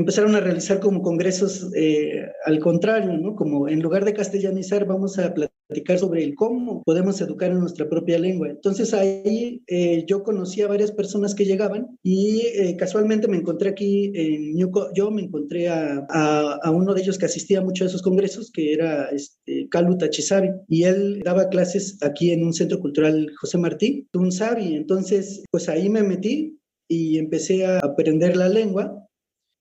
empezaron 0.02 0.36
a 0.36 0.40
realizar 0.40 0.80
como 0.80 1.02
congresos 1.02 1.72
eh, 1.76 2.26
al 2.46 2.60
contrario, 2.60 3.18
¿no? 3.18 3.36
Como 3.36 3.68
en 3.68 3.82
lugar 3.82 4.04
de 4.04 4.14
castellanizar, 4.14 4.86
vamos 4.86 5.18
a 5.18 5.34
platicar 5.34 6.00
sobre 6.00 6.24
el 6.24 6.36
cómo 6.36 6.82
podemos 6.84 7.22
educar 7.22 7.52
en 7.52 7.60
nuestra 7.60 7.88
propia 7.88 8.20
lengua. 8.20 8.50
Entonces 8.50 8.94
ahí 8.94 9.64
eh, 9.68 10.04
yo 10.08 10.24
conocí 10.24 10.62
a 10.62 10.68
varias 10.68 10.92
personas 10.92 11.34
que 11.36 11.46
llegaban 11.46 11.98
y 12.04 12.42
eh, 12.56 12.76
casualmente 12.78 13.28
me 13.28 13.38
encontré 13.38 13.70
aquí 13.70 14.12
en 14.14 14.56
Ñuco, 14.56 14.90
yo 14.94 15.12
me 15.12 15.22
encontré 15.22 15.70
a, 15.70 16.06
a, 16.10 16.72
uno 16.72 16.94
de 16.94 17.02
ellos 17.02 17.18
que 17.18 17.26
asistía 17.26 17.62
mucho 17.62 17.84
a 17.84 17.88
esos 17.88 18.02
congresos, 18.02 18.52
que 18.52 18.74
era 18.74 19.06
este, 19.10 19.68
Kalu 19.70 19.98
Tachisabi, 19.98 20.50
y 20.68 20.84
él 20.84 21.22
daba 21.24 21.50
clases 21.50 21.98
aquí 22.02 22.32
en 22.32 22.44
un 22.44 22.54
centro 22.54 22.80
cultural 22.80 23.32
José 23.40 23.58
Martí, 23.58 24.08
un 24.14 24.32
sabi. 24.32 24.76
Entonces, 24.76 25.44
pues 25.52 25.70
ahí 25.70 25.90
me 25.90 26.04
metí 26.04 26.58
y 26.90 27.18
empecé 27.18 27.66
a 27.66 27.80
aprender 27.80 28.36
la 28.36 28.50
lengua 28.50 29.08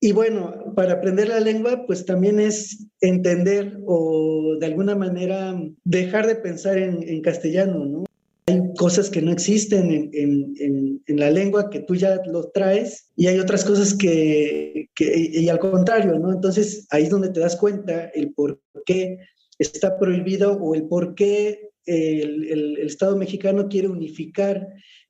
y 0.02 0.12
bueno, 0.12 0.72
para 0.74 0.94
aprender 0.94 1.28
la 1.28 1.40
lengua, 1.40 1.84
pues 1.86 2.06
también 2.06 2.40
es 2.40 2.86
entender 3.02 3.78
o 3.86 4.56
de 4.58 4.64
alguna 4.64 4.96
manera 4.96 5.54
dejar 5.84 6.26
de 6.26 6.36
pensar 6.36 6.78
en, 6.78 7.20
castellano, 7.20 7.84
¿no? 7.84 8.04
Hay 8.46 8.72
cosas 8.78 9.10
que 9.10 9.20
no 9.20 9.30
existen 9.30 9.90
en, 9.90 10.10
en, 10.14 11.02
en, 11.06 11.16
la 11.18 11.30
lengua 11.30 11.68
que 11.68 11.80
tú 11.80 11.94
ya 11.96 12.18
lo 12.24 12.48
traes 12.48 13.10
y 13.14 13.26
hay 13.26 13.38
otras 13.38 13.62
cosas 13.62 13.94
que, 13.94 14.88
que, 14.94 15.30
y 15.34 15.48
al 15.50 15.58
contrario, 15.58 16.18
¿no? 16.18 16.32
Entonces 16.32 16.86
ahí 16.90 17.04
es 17.04 17.10
donde 17.10 17.28
te 17.28 17.40
das 17.40 17.56
cuenta 17.56 18.06
el 18.14 18.32
por 18.32 18.58
qué 18.86 19.18
está 19.58 19.98
prohibido 19.98 20.54
o 20.54 20.74
el 20.74 20.88
por 20.88 21.14
qué 21.14 21.72
el, 21.84 22.50
el, 22.50 22.78
el 22.78 22.86
Estado 22.86 23.16
mexicano 23.16 23.68
quiere 23.68 23.88
unificar 23.88 24.66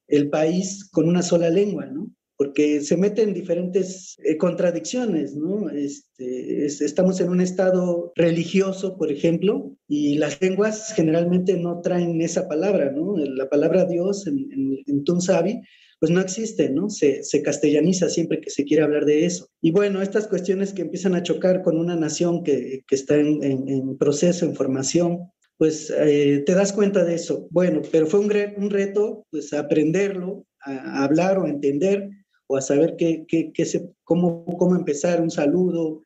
el 0.09 0.29
país 0.31 0.91
con 0.91 1.09
una 1.09 1.23
sola 1.23 1.49
lengua, 1.49 1.87
¿no? 1.87 2.11
Porque 2.41 2.81
se 2.81 2.97
meten 2.97 3.35
diferentes 3.35 4.17
eh, 4.25 4.39
contradicciones, 4.39 5.37
¿no? 5.37 5.69
Este, 5.69 6.65
estamos 6.65 7.21
en 7.21 7.29
un 7.29 7.43
estado 7.43 8.15
religioso, 8.17 8.97
por 8.97 9.13
ejemplo, 9.13 9.77
y 9.87 10.15
las 10.15 10.41
lenguas 10.41 10.95
generalmente 10.97 11.59
no 11.59 11.83
traen 11.83 12.19
esa 12.23 12.49
palabra, 12.49 12.93
¿no? 12.93 13.15
La 13.19 13.51
palabra 13.51 13.85
Dios 13.85 14.27
en, 14.27 14.39
en, 14.53 14.79
en 14.87 15.05
Tunsabi, 15.05 15.61
pues 15.99 16.11
no 16.11 16.19
existe, 16.23 16.71
¿no? 16.71 16.89
Se, 16.89 17.23
se, 17.25 17.43
castellaniza 17.43 18.09
siempre 18.09 18.41
que 18.41 18.49
se 18.49 18.65
quiere 18.65 18.85
hablar 18.85 19.05
de 19.05 19.27
eso. 19.27 19.51
Y 19.61 19.71
bueno, 19.71 20.01
estas 20.01 20.27
cuestiones 20.27 20.73
que 20.73 20.81
empiezan 20.81 21.15
a 21.15 21.23
chocar 21.23 21.61
con 21.61 21.77
una 21.77 21.95
nación 21.95 22.43
que, 22.43 22.85
que 22.89 22.95
está 22.95 23.17
en, 23.17 23.45
en, 23.45 23.99
proceso, 23.99 24.47
en 24.47 24.55
formación, 24.55 25.31
pues 25.59 25.93
eh, 25.95 26.43
te 26.47 26.55
das 26.55 26.73
cuenta 26.73 27.05
de 27.05 27.17
eso. 27.17 27.49
Bueno, 27.51 27.83
pero 27.93 28.07
fue 28.07 28.21
un, 28.21 28.33
un 28.57 28.71
reto, 28.71 29.27
pues 29.31 29.53
aprenderlo, 29.53 30.47
a 30.63 31.05
hablar 31.05 31.39
o 31.39 31.47
entender 31.47 32.09
o 32.51 32.57
a 32.57 32.61
saber 32.61 32.97
qué, 32.97 33.65
se, 33.65 33.95
cómo, 34.03 34.45
cómo 34.45 34.75
empezar 34.75 35.21
un 35.21 35.31
saludo. 35.31 36.03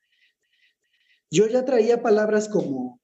Yo 1.31 1.49
ya 1.49 1.65
traía 1.65 2.03
palabras 2.03 2.51
como 2.51 3.01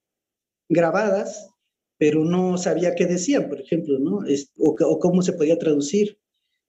grabadas, 0.68 1.49
pero 1.97 2.23
no 2.23 2.59
sabía 2.59 2.94
qué 2.94 3.06
decían, 3.06 3.49
por 3.49 3.59
ejemplo, 3.59 3.99
¿no? 3.99 4.26
Es, 4.26 4.52
o, 4.59 4.99
cómo 4.99 5.23
se 5.23 5.32
podía 5.32 5.59
traducir. 5.59 6.18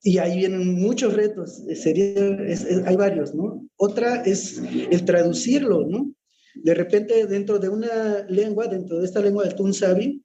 Y 0.01 0.17
ahí 0.19 0.37
vienen 0.37 0.79
muchos 0.79 1.13
retos, 1.13 1.61
sería, 1.75 2.05
es, 2.47 2.63
es, 2.63 2.87
hay 2.87 2.95
varios, 2.95 3.35
¿no? 3.35 3.67
Otra 3.75 4.23
es 4.23 4.61
el 4.91 5.03
traducirlo, 5.03 5.85
¿no? 5.85 6.15
De 6.55 6.73
repente, 6.73 7.27
dentro 7.27 7.59
de 7.59 7.67
una 7.67 8.23
lengua, 8.29 8.67
dentro 8.67 8.99
de 8.99 9.05
esta 9.05 9.19
lengua 9.19 9.43
del 9.43 9.55
Tunsabi, 9.55 10.23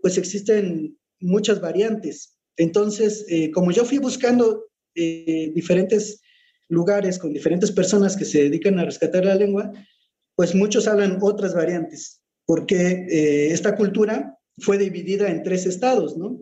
pues 0.00 0.16
existen 0.16 0.96
muchas 1.18 1.60
variantes. 1.60 2.38
Entonces, 2.56 3.26
eh, 3.28 3.50
como 3.50 3.72
yo 3.72 3.84
fui 3.84 3.98
buscando 3.98 4.68
eh, 4.94 5.52
diferentes 5.54 6.20
lugares 6.68 7.18
con 7.18 7.32
diferentes 7.32 7.72
personas 7.72 8.16
que 8.16 8.24
se 8.24 8.42
dedican 8.42 8.78
a 8.78 8.84
rescatar 8.84 9.24
la 9.24 9.34
lengua, 9.34 9.72
pues 10.34 10.54
muchos 10.54 10.86
hablan 10.86 11.18
otras 11.20 11.54
variantes, 11.54 12.22
porque 12.46 13.06
eh, 13.10 13.52
esta 13.52 13.76
cultura 13.76 14.38
fue 14.58 14.78
dividida 14.78 15.30
en 15.30 15.42
tres 15.42 15.66
estados, 15.66 16.16
¿no? 16.16 16.40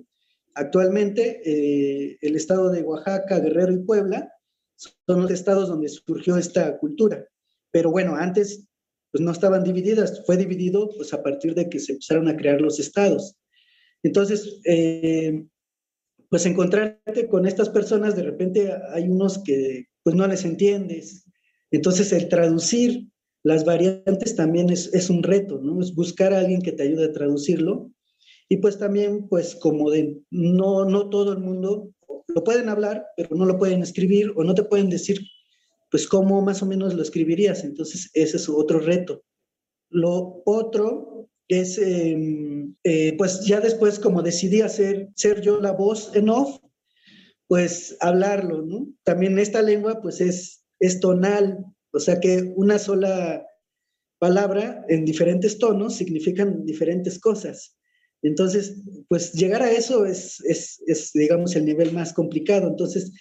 Actualmente, 0.54 1.42
eh, 1.44 2.18
el 2.20 2.34
estado 2.34 2.70
de 2.70 2.82
Oaxaca, 2.82 3.40
Guerrero 3.40 3.72
y 3.72 3.78
Puebla 3.78 4.32
son 4.76 5.22
los 5.22 5.30
estados 5.30 5.68
donde 5.68 5.88
surgió 5.88 6.36
esta 6.36 6.78
cultura. 6.78 7.26
Pero 7.70 7.90
bueno, 7.90 8.16
antes 8.16 8.66
pues 9.10 9.24
no 9.24 9.32
estaban 9.32 9.64
divididas, 9.64 10.24
fue 10.26 10.36
dividido 10.36 10.90
pues 10.96 11.14
a 11.14 11.22
partir 11.22 11.54
de 11.54 11.68
que 11.68 11.78
se 11.78 11.92
empezaron 11.92 12.28
a 12.28 12.36
crear 12.36 12.60
los 12.60 12.78
estados. 12.78 13.34
Entonces, 14.02 14.60
eh, 14.64 15.44
pues 16.36 16.44
encontrarte 16.44 17.28
con 17.28 17.46
estas 17.46 17.70
personas, 17.70 18.14
de 18.14 18.22
repente 18.22 18.70
hay 18.92 19.08
unos 19.08 19.38
que 19.38 19.86
pues 20.02 20.14
no 20.14 20.26
les 20.26 20.44
entiendes. 20.44 21.24
Entonces 21.70 22.12
el 22.12 22.28
traducir 22.28 23.08
las 23.42 23.64
variantes 23.64 24.36
también 24.36 24.68
es, 24.68 24.92
es 24.92 25.08
un 25.08 25.22
reto, 25.22 25.58
¿no? 25.62 25.80
Es 25.80 25.94
buscar 25.94 26.34
a 26.34 26.40
alguien 26.40 26.60
que 26.60 26.72
te 26.72 26.82
ayude 26.82 27.06
a 27.06 27.12
traducirlo. 27.12 27.90
Y 28.50 28.58
pues 28.58 28.78
también, 28.78 29.28
pues 29.30 29.54
como 29.54 29.90
de, 29.90 30.20
no, 30.30 30.84
no 30.84 31.08
todo 31.08 31.32
el 31.32 31.38
mundo 31.38 31.90
lo 32.28 32.44
pueden 32.44 32.68
hablar, 32.68 33.06
pero 33.16 33.34
no 33.34 33.46
lo 33.46 33.56
pueden 33.56 33.80
escribir 33.80 34.34
o 34.36 34.44
no 34.44 34.54
te 34.54 34.64
pueden 34.64 34.90
decir, 34.90 35.18
pues 35.90 36.06
cómo 36.06 36.42
más 36.42 36.62
o 36.62 36.66
menos 36.66 36.92
lo 36.92 37.00
escribirías. 37.00 37.64
Entonces 37.64 38.10
ese 38.12 38.36
es 38.36 38.46
otro 38.50 38.78
reto. 38.78 39.24
Lo 39.88 40.42
otro 40.44 41.15
es, 41.48 41.78
eh, 41.78 42.16
eh, 42.84 43.14
pues 43.16 43.44
ya 43.46 43.60
después 43.60 43.98
como 43.98 44.22
decidí 44.22 44.60
hacer, 44.60 45.08
ser 45.14 45.40
yo 45.40 45.60
la 45.60 45.72
voz 45.72 46.10
en 46.14 46.28
off, 46.28 46.58
pues 47.48 47.96
hablarlo, 48.00 48.62
¿no? 48.62 48.88
También 49.04 49.38
esta 49.38 49.62
lengua 49.62 50.00
pues 50.02 50.20
es, 50.20 50.64
es 50.80 51.00
tonal, 51.00 51.64
o 51.92 52.00
sea 52.00 52.20
que 52.20 52.52
una 52.56 52.78
sola 52.78 53.46
palabra 54.18 54.84
en 54.88 55.04
diferentes 55.04 55.58
tonos 55.58 55.96
significan 55.96 56.64
diferentes 56.64 57.18
cosas. 57.18 57.76
Entonces, 58.22 58.82
pues 59.08 59.32
llegar 59.34 59.62
a 59.62 59.70
eso 59.70 60.06
es, 60.06 60.40
es, 60.44 61.10
digamos, 61.12 61.54
el 61.54 61.64
nivel 61.64 61.92
más 61.92 62.12
complicado. 62.12 62.68
Entonces, 62.68 63.12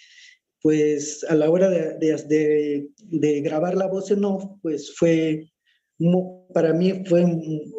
pues 0.62 1.24
a 1.28 1.34
la 1.34 1.48
hora 1.50 1.68
de, 1.68 1.96
de, 1.98 2.88
de 2.98 3.40
grabar 3.40 3.76
la 3.76 3.86
voz 3.86 4.10
en 4.10 4.24
off, 4.24 4.44
pues 4.62 4.96
fue 4.96 5.48
para 6.52 6.72
mí 6.72 7.04
fue 7.06 7.24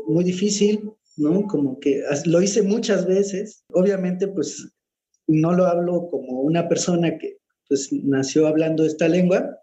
muy 0.08 0.24
difícil 0.24 0.92
¿no? 1.18 1.48
Como 1.48 1.80
que 1.80 2.04
lo 2.26 2.42
hice 2.42 2.62
muchas 2.62 3.06
veces. 3.06 3.66
Obviamente, 3.74 4.28
pues 4.28 4.70
no 5.28 5.52
lo 5.54 5.66
hablo 5.66 6.08
como 6.10 6.42
una 6.42 6.70
persona 6.70 7.18
que 7.18 7.38
pues 7.68 7.92
nació 7.92 8.48
hablando 8.48 8.86
esta 8.86 9.10
lengua, 9.10 9.60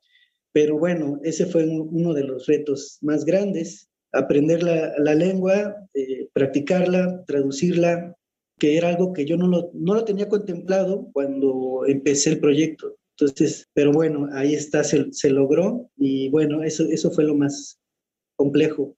pero 0.52 0.78
bueno, 0.78 1.20
ese 1.22 1.46
fue 1.46 1.66
uno 1.66 2.12
de 2.12 2.24
los 2.24 2.46
retos 2.46 2.98
más 3.00 3.24
grandes, 3.24 3.88
aprender 4.12 4.62
la, 4.62 5.14
lengua, 5.14 5.74
eh, 5.94 6.28
practicarla, 6.34 7.24
traducirla, 7.26 8.14
que 8.58 8.76
era 8.76 8.90
algo 8.90 9.14
que 9.14 9.24
yo 9.24 9.38
no 9.38 9.48
lo, 9.48 9.70
no 9.72 9.94
lo 9.94 10.04
tenía 10.04 10.28
contemplado 10.28 11.08
cuando 11.12 11.84
empecé 11.86 12.30
el 12.30 12.40
proyecto. 12.40 12.94
Entonces, 13.18 13.68
pero 13.72 13.90
bueno, 13.90 14.28
ahí 14.32 14.54
está, 14.54 14.84
se, 14.84 15.06
se 15.12 15.30
logró 15.30 15.88
y 15.96 16.28
bueno, 16.28 16.62
eso, 16.62 16.84
eso 16.90 17.10
fue 17.10 17.24
lo 17.24 17.34
más 17.34 17.80
complejo. 18.36 18.94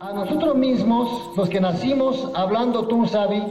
A 0.00 0.12
nosotros 0.12 0.54
mismos, 0.56 1.36
los 1.36 1.48
que 1.48 1.60
nacimos 1.60 2.30
hablando 2.34 2.86
Tunsabi, 2.86 3.42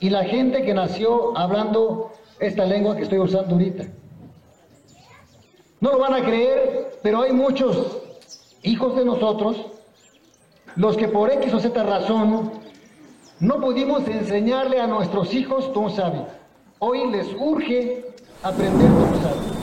y 0.00 0.10
la 0.10 0.24
gente 0.24 0.62
que 0.62 0.74
nació 0.74 1.36
hablando 1.36 2.12
esta 2.38 2.66
lengua 2.66 2.96
que 2.96 3.02
estoy 3.02 3.18
usando 3.18 3.54
ahorita. 3.54 3.84
No 5.80 5.92
lo 5.92 5.98
van 5.98 6.14
a 6.14 6.24
creer, 6.24 6.98
pero 7.02 7.22
hay 7.22 7.32
muchos 7.32 7.98
hijos 8.62 8.96
de 8.96 9.04
nosotros, 9.04 9.56
los 10.74 10.96
que 10.96 11.08
por 11.08 11.30
X 11.30 11.54
o 11.54 11.60
Z 11.60 11.82
razón 11.82 12.52
no 13.40 13.60
pudimos 13.60 14.06
enseñarle 14.08 14.80
a 14.80 14.86
nuestros 14.86 15.32
hijos 15.34 15.72
Tunsabi. 15.72 16.20
Hoy 16.78 17.10
les 17.10 17.28
urge 17.38 18.04
aprender 18.42 18.88
Tunsabi. 18.88 19.56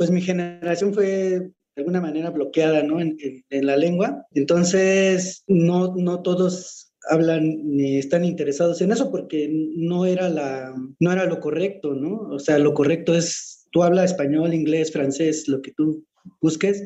pues 0.00 0.10
mi 0.10 0.22
generación 0.22 0.94
fue 0.94 1.04
de 1.04 1.52
alguna 1.76 2.00
manera 2.00 2.30
bloqueada, 2.30 2.82
¿no? 2.82 3.00
En, 3.00 3.16
la 3.50 3.76
lengua. 3.76 4.26
Entonces, 4.32 5.44
no, 5.46 5.94
no 5.94 6.22
todos 6.22 6.90
hablan 7.10 7.42
ni 7.64 7.98
están 7.98 8.24
interesados 8.24 8.80
en 8.80 8.92
eso 8.92 9.10
porque 9.10 9.50
no 9.76 10.06
era, 10.06 10.30
la, 10.30 10.74
no 10.98 11.12
era 11.12 11.26
lo 11.26 11.38
correcto, 11.38 11.94
¿no? 11.94 12.28
O 12.30 12.38
sea, 12.38 12.58
lo 12.58 12.72
correcto 12.72 13.14
es, 13.14 13.59
tú 13.70 13.82
hablas 13.82 14.12
español, 14.12 14.54
inglés, 14.54 14.92
francés, 14.92 15.48
lo 15.48 15.62
que 15.62 15.72
tú 15.72 16.04
busques, 16.40 16.82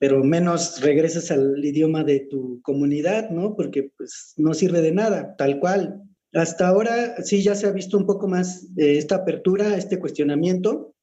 pero 0.00 0.22
menos 0.22 0.80
regresas 0.80 1.30
al 1.30 1.64
idioma 1.64 2.04
de 2.04 2.20
tu 2.20 2.60
comunidad, 2.62 3.30
¿no? 3.30 3.56
Porque 3.56 3.90
pues 3.96 4.34
no 4.36 4.54
sirve 4.54 4.80
de 4.80 4.92
nada, 4.92 5.34
tal 5.36 5.60
cual. 5.60 6.02
Hasta 6.32 6.68
ahora 6.68 7.22
sí 7.22 7.42
ya 7.42 7.54
se 7.54 7.66
ha 7.66 7.72
visto 7.72 7.96
un 7.96 8.06
poco 8.06 8.26
más 8.26 8.64
eh, 8.76 8.98
esta 8.98 9.16
apertura, 9.16 9.76
este 9.76 9.98
cuestionamiento, 9.98 10.94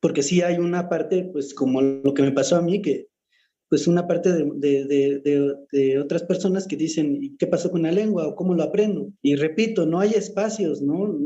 porque 0.00 0.22
sí 0.22 0.42
hay 0.42 0.58
una 0.58 0.88
parte, 0.88 1.28
pues 1.32 1.54
como 1.54 1.80
lo 1.80 2.14
que 2.14 2.22
me 2.22 2.32
pasó 2.32 2.56
a 2.56 2.62
mí, 2.62 2.82
que 2.82 3.08
pues 3.68 3.86
una 3.86 4.06
parte 4.06 4.32
de, 4.32 5.98
otras 6.00 6.22
personas 6.22 6.66
que 6.66 6.76
dicen, 6.76 7.36
¿qué 7.38 7.46
pasó 7.46 7.70
con 7.70 7.82
la 7.82 7.92
lengua? 7.92 8.26
¿O 8.26 8.34
cómo 8.34 8.54
lo 8.54 8.62
aprendo? 8.62 9.12
Y 9.20 9.36
repito, 9.36 9.84
no 9.84 10.00
hay 10.00 10.12
espacios, 10.12 10.80
¿no? 10.80 11.18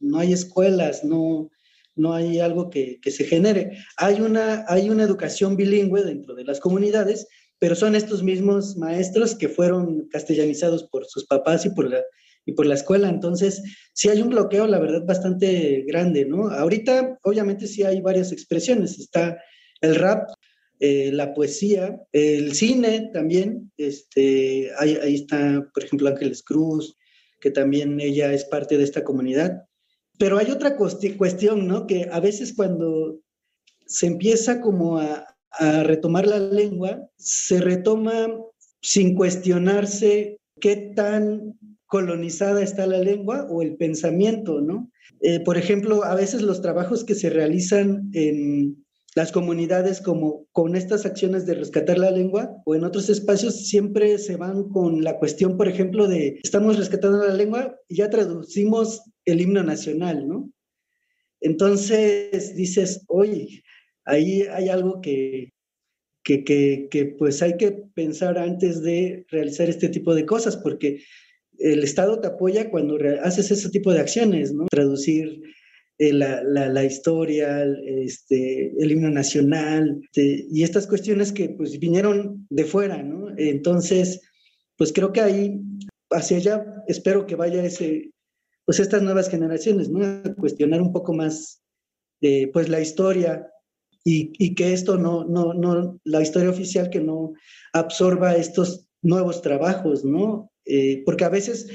No 0.00 0.18
hay 0.18 0.32
escuelas, 0.32 1.02
no, 1.02 1.50
no 1.98 2.14
hay 2.14 2.40
algo 2.40 2.70
que, 2.70 3.00
se 3.04 3.24
genere. 3.24 3.78
Hay 3.96 4.20
una, 4.20 4.64
hay 4.68 4.90
una 4.90 5.02
educación 5.02 5.56
bilingüe 5.56 6.02
dentro 6.02 6.34
de 6.34 6.44
las 6.44 6.60
comunidades, 6.60 7.26
pero 7.58 7.74
son 7.74 7.94
estos 7.94 8.22
mismos 8.22 8.76
maestros 8.76 9.34
que 9.34 9.48
fueron 9.48 10.08
castellanizados 10.08 10.84
por 10.84 11.06
sus 11.06 11.26
papás 11.26 11.66
y 11.66 11.70
por 11.70 11.90
la, 11.90 12.02
y 12.46 12.52
por 12.52 12.66
la 12.66 12.74
escuela. 12.74 13.08
Entonces, 13.08 13.62
sí 13.92 14.08
hay 14.08 14.22
un 14.22 14.30
bloqueo, 14.30 14.66
la 14.66 14.78
verdad, 14.78 15.04
bastante 15.04 15.84
grande, 15.86 16.24
¿no? 16.24 16.50
Ahorita, 16.50 17.18
obviamente, 17.22 17.66
sí 17.66 17.82
hay 17.82 18.00
varias 18.00 18.32
expresiones. 18.32 18.98
Está 18.98 19.38
el 19.80 19.96
rap, 19.96 20.30
eh, 20.80 21.10
la 21.12 21.34
poesía, 21.34 22.00
el 22.12 22.54
cine 22.54 23.10
también. 23.12 23.70
Este, 23.76 24.70
ahí 24.78 25.14
está, 25.14 25.68
por 25.74 25.84
ejemplo, 25.84 26.08
Ángeles 26.08 26.42
Cruz, 26.42 26.96
que 27.40 27.50
también 27.50 28.00
ella 28.00 28.32
es 28.32 28.44
parte 28.44 28.78
de 28.78 28.84
esta 28.84 29.04
comunidad. 29.04 29.67
Pero 30.18 30.38
hay 30.38 30.50
otra 30.50 30.76
cuestión, 30.76 31.66
¿no? 31.66 31.86
Que 31.86 32.08
a 32.10 32.20
veces 32.20 32.54
cuando 32.54 33.20
se 33.86 34.06
empieza 34.06 34.60
como 34.60 34.98
a, 34.98 35.24
retomar 35.60 36.26
la 36.26 36.38
lengua, 36.38 37.08
se 37.16 37.60
retoma 37.60 38.28
sin 38.80 39.16
cuestionarse 39.16 40.38
qué 40.60 40.92
tan 40.94 41.58
colonizada 41.86 42.62
está 42.62 42.86
la 42.86 42.98
lengua 42.98 43.46
o 43.50 43.62
el 43.62 43.76
pensamiento, 43.76 44.60
¿no? 44.60 44.92
Eh, 45.20 45.40
por 45.40 45.56
ejemplo, 45.56 46.04
a 46.04 46.14
veces 46.14 46.42
los 46.42 46.60
trabajos 46.60 47.02
que 47.02 47.16
se 47.16 47.30
realizan 47.30 48.10
en 48.12 48.84
las 49.18 49.32
comunidades 49.32 50.00
como 50.00 50.46
con 50.52 50.76
estas 50.76 51.04
acciones 51.04 51.44
de 51.44 51.54
rescatar 51.54 51.98
la 51.98 52.12
lengua 52.12 52.62
o 52.64 52.76
en 52.76 52.84
otros 52.84 53.10
espacios 53.10 53.66
siempre 53.66 54.16
se 54.16 54.36
van 54.36 54.68
con 54.68 55.02
la 55.02 55.18
cuestión, 55.18 55.56
por 55.56 55.66
ejemplo, 55.66 56.06
de 56.06 56.38
estamos 56.44 56.76
rescatando 56.76 57.26
la 57.26 57.34
lengua 57.34 57.76
y 57.88 57.96
ya 57.96 58.10
traducimos 58.10 59.02
el 59.24 59.40
himno 59.40 59.64
nacional, 59.64 60.28
¿no? 60.28 60.52
Entonces 61.40 62.54
dices, 62.54 63.04
oye, 63.08 63.64
ahí 64.04 64.42
hay 64.42 64.68
algo 64.68 65.00
que, 65.00 65.52
que, 66.22 66.44
que, 66.44 66.86
que, 66.88 67.06
pues 67.06 67.42
hay 67.42 67.56
que 67.56 67.72
pensar 67.72 68.38
antes 68.38 68.82
de 68.84 69.26
realizar 69.30 69.68
este 69.68 69.88
tipo 69.88 70.14
de 70.14 70.26
cosas, 70.26 70.56
porque 70.56 71.02
el 71.58 71.82
Estado 71.82 72.20
te 72.20 72.28
apoya 72.28 72.70
cuando 72.70 72.96
haces 73.24 73.50
ese 73.50 73.68
tipo 73.70 73.92
de 73.92 73.98
acciones, 73.98 74.52
¿no? 74.52 74.66
Traducir 74.70 75.42
eh, 75.98 76.12
la, 76.12 76.42
la, 76.42 76.84
historia, 76.84 77.64
este, 77.84 78.72
el 78.78 78.92
himno 78.92 79.10
nacional 79.10 80.00
este, 80.04 80.46
y 80.50 80.62
estas 80.62 80.86
cuestiones 80.86 81.32
que 81.32 81.48
pues 81.50 81.78
vinieron 81.78 82.46
de 82.50 82.64
fuera, 82.64 83.02
¿no? 83.02 83.34
Entonces, 83.36 84.20
pues 84.76 84.92
creo 84.92 85.12
que 85.12 85.20
ahí, 85.20 85.60
hacia 86.10 86.36
allá, 86.36 86.64
espero 86.86 87.26
que 87.26 87.34
vaya 87.34 87.64
ese, 87.64 88.12
pues 88.64 88.78
estas 88.78 89.02
nuevas 89.02 89.28
generaciones, 89.28 89.88
¿no? 89.88 90.04
A 90.04 90.34
cuestionar 90.34 90.80
un 90.80 90.92
poco 90.92 91.12
más, 91.12 91.62
eh, 92.20 92.48
pues 92.52 92.68
la 92.68 92.80
historia 92.80 93.48
y, 94.04 94.32
y, 94.38 94.54
que 94.54 94.72
esto 94.72 94.96
no, 94.96 95.24
no, 95.24 95.52
no, 95.52 96.00
la 96.04 96.22
historia 96.22 96.50
oficial 96.50 96.90
que 96.90 97.00
no 97.00 97.32
absorba 97.72 98.36
estos 98.36 98.86
nuevos 99.02 99.42
trabajos, 99.42 100.04
¿no? 100.04 100.50
Eh, 100.64 101.02
porque 101.04 101.24
a 101.24 101.28
veces, 101.28 101.68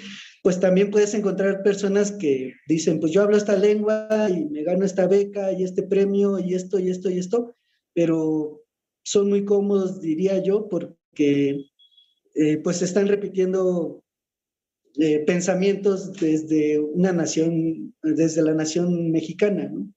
pues 0.43 0.60
también 0.60 0.91
puedes 0.91 1.13
encontrar 1.13 1.63
personas 1.63 2.12
que 2.12 2.53
dicen, 2.67 2.99
pues 2.99 3.13
yo 3.13 3.21
hablo 3.23 3.38
esta 3.38 3.56
lengua 3.56 4.27
y 4.29 4.43
me 4.45 4.63
gano 4.63 4.86
esta 4.86 5.08
beca 5.08 5.53
y 5.53 5.63
este 5.63 5.84
premio 5.84 6.38
y 6.38 6.53
esto 6.53 6.79
y 6.79 6.89
esto 6.89 7.10
y 7.10 7.17
esto, 7.17 7.56
pero 7.93 8.62
son 9.03 9.29
muy 9.29 9.45
cómodos, 9.45 10.01
diría 10.01 10.43
yo, 10.43 10.67
porque 10.67 11.65
eh, 12.36 12.58
pues 12.58 12.82
están 12.82 13.08
repitiendo 13.08 14.03
eh, 14.99 15.19
pensamientos 15.19 16.12
desde 16.13 16.77
una 16.77 17.13
nación, 17.13 17.95
desde 18.03 18.43
la 18.43 18.53
nación 18.53 19.12
mexicana, 19.12 19.69
¿no? 19.69 19.93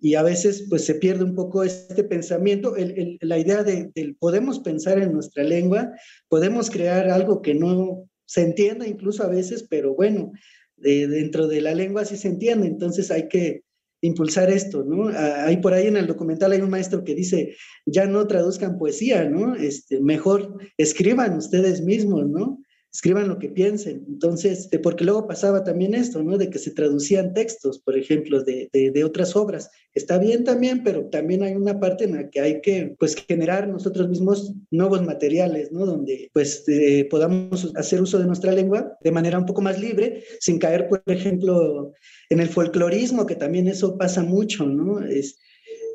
y 0.00 0.14
a 0.14 0.22
veces 0.22 0.66
pues 0.68 0.84
se 0.84 0.94
pierde 0.94 1.24
un 1.24 1.34
poco 1.34 1.64
este 1.64 2.04
pensamiento, 2.04 2.74
la 3.20 3.38
idea 3.38 3.62
de, 3.64 3.90
podemos 4.18 4.60
pensar 4.60 4.98
en 4.98 5.12
nuestra 5.12 5.42
lengua, 5.42 5.92
podemos 6.28 6.70
crear 6.70 7.08
algo 7.10 7.42
que 7.42 7.54
no 7.54 8.07
se 8.28 8.42
entienda 8.42 8.86
incluso 8.86 9.24
a 9.24 9.28
veces, 9.28 9.66
pero 9.68 9.94
bueno, 9.94 10.32
dentro 10.76 11.48
de 11.48 11.62
la 11.62 11.74
lengua 11.74 12.04
sí 12.04 12.16
se 12.16 12.28
entiende, 12.28 12.66
entonces 12.66 13.10
hay 13.10 13.26
que 13.26 13.62
impulsar 14.02 14.50
esto, 14.50 14.84
¿no? 14.84 15.08
Ahí 15.08 15.56
por 15.56 15.72
ahí 15.72 15.86
en 15.86 15.96
el 15.96 16.06
documental 16.06 16.52
hay 16.52 16.60
un 16.60 16.70
maestro 16.70 17.02
que 17.02 17.14
dice, 17.14 17.56
ya 17.86 18.06
no 18.06 18.26
traduzcan 18.26 18.78
poesía, 18.78 19.28
¿no? 19.28 19.56
Este, 19.56 20.00
mejor 20.00 20.56
escriban 20.76 21.36
ustedes 21.36 21.82
mismos, 21.82 22.28
¿no? 22.28 22.62
Escriban 22.92 23.28
lo 23.28 23.38
que 23.38 23.48
piensen. 23.48 24.04
Entonces, 24.08 24.68
porque 24.82 25.04
luego 25.04 25.26
pasaba 25.26 25.62
también 25.62 25.94
esto, 25.94 26.22
¿no? 26.22 26.38
De 26.38 26.50
que 26.50 26.58
se 26.58 26.70
traducían 26.70 27.34
textos, 27.34 27.80
por 27.80 27.96
ejemplo, 27.96 28.42
de, 28.42 28.68
de, 28.72 29.04
otras 29.04 29.36
obras. 29.36 29.70
Está 29.94 30.18
bien 30.18 30.44
también, 30.44 30.82
pero 30.82 31.06
también 31.06 31.42
hay 31.42 31.54
una 31.54 31.78
parte 31.78 32.04
en 32.04 32.14
la 32.14 32.30
que 32.30 32.40
hay 32.40 32.60
que, 32.60 32.96
pues, 32.98 33.14
generar 33.14 33.68
nosotros 33.68 34.08
mismos 34.08 34.54
nuevos 34.70 35.04
materiales, 35.04 35.70
¿no? 35.70 35.84
Donde, 35.84 36.30
pues, 36.32 36.64
eh, 36.68 37.06
podamos 37.10 37.72
hacer 37.76 38.00
uso 38.00 38.18
de 38.18 38.26
nuestra 38.26 38.52
lengua 38.52 38.96
de 39.02 39.12
manera 39.12 39.38
un 39.38 39.46
poco 39.46 39.60
más 39.60 39.78
libre, 39.78 40.24
sin 40.40 40.58
caer, 40.58 40.88
por 40.88 41.02
ejemplo, 41.06 41.92
en 42.30 42.40
el 42.40 42.48
folclorismo, 42.48 43.26
que 43.26 43.36
también 43.36 43.68
eso 43.68 43.98
pasa 43.98 44.22
mucho, 44.22 44.66
¿no? 44.66 45.04
Es, 45.04 45.38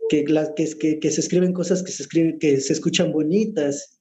que, 0.10 0.25
que, 0.79 0.99
que, 0.99 1.12
se 1.12 1.21
escriben 1.21 1.53
cosas 1.53 1.82
que 1.82 1.91
se, 1.91 2.03
escriben, 2.03 2.38
que 2.38 2.60
se 2.60 2.73
escuchan 2.73 3.12
bonitas 3.12 3.92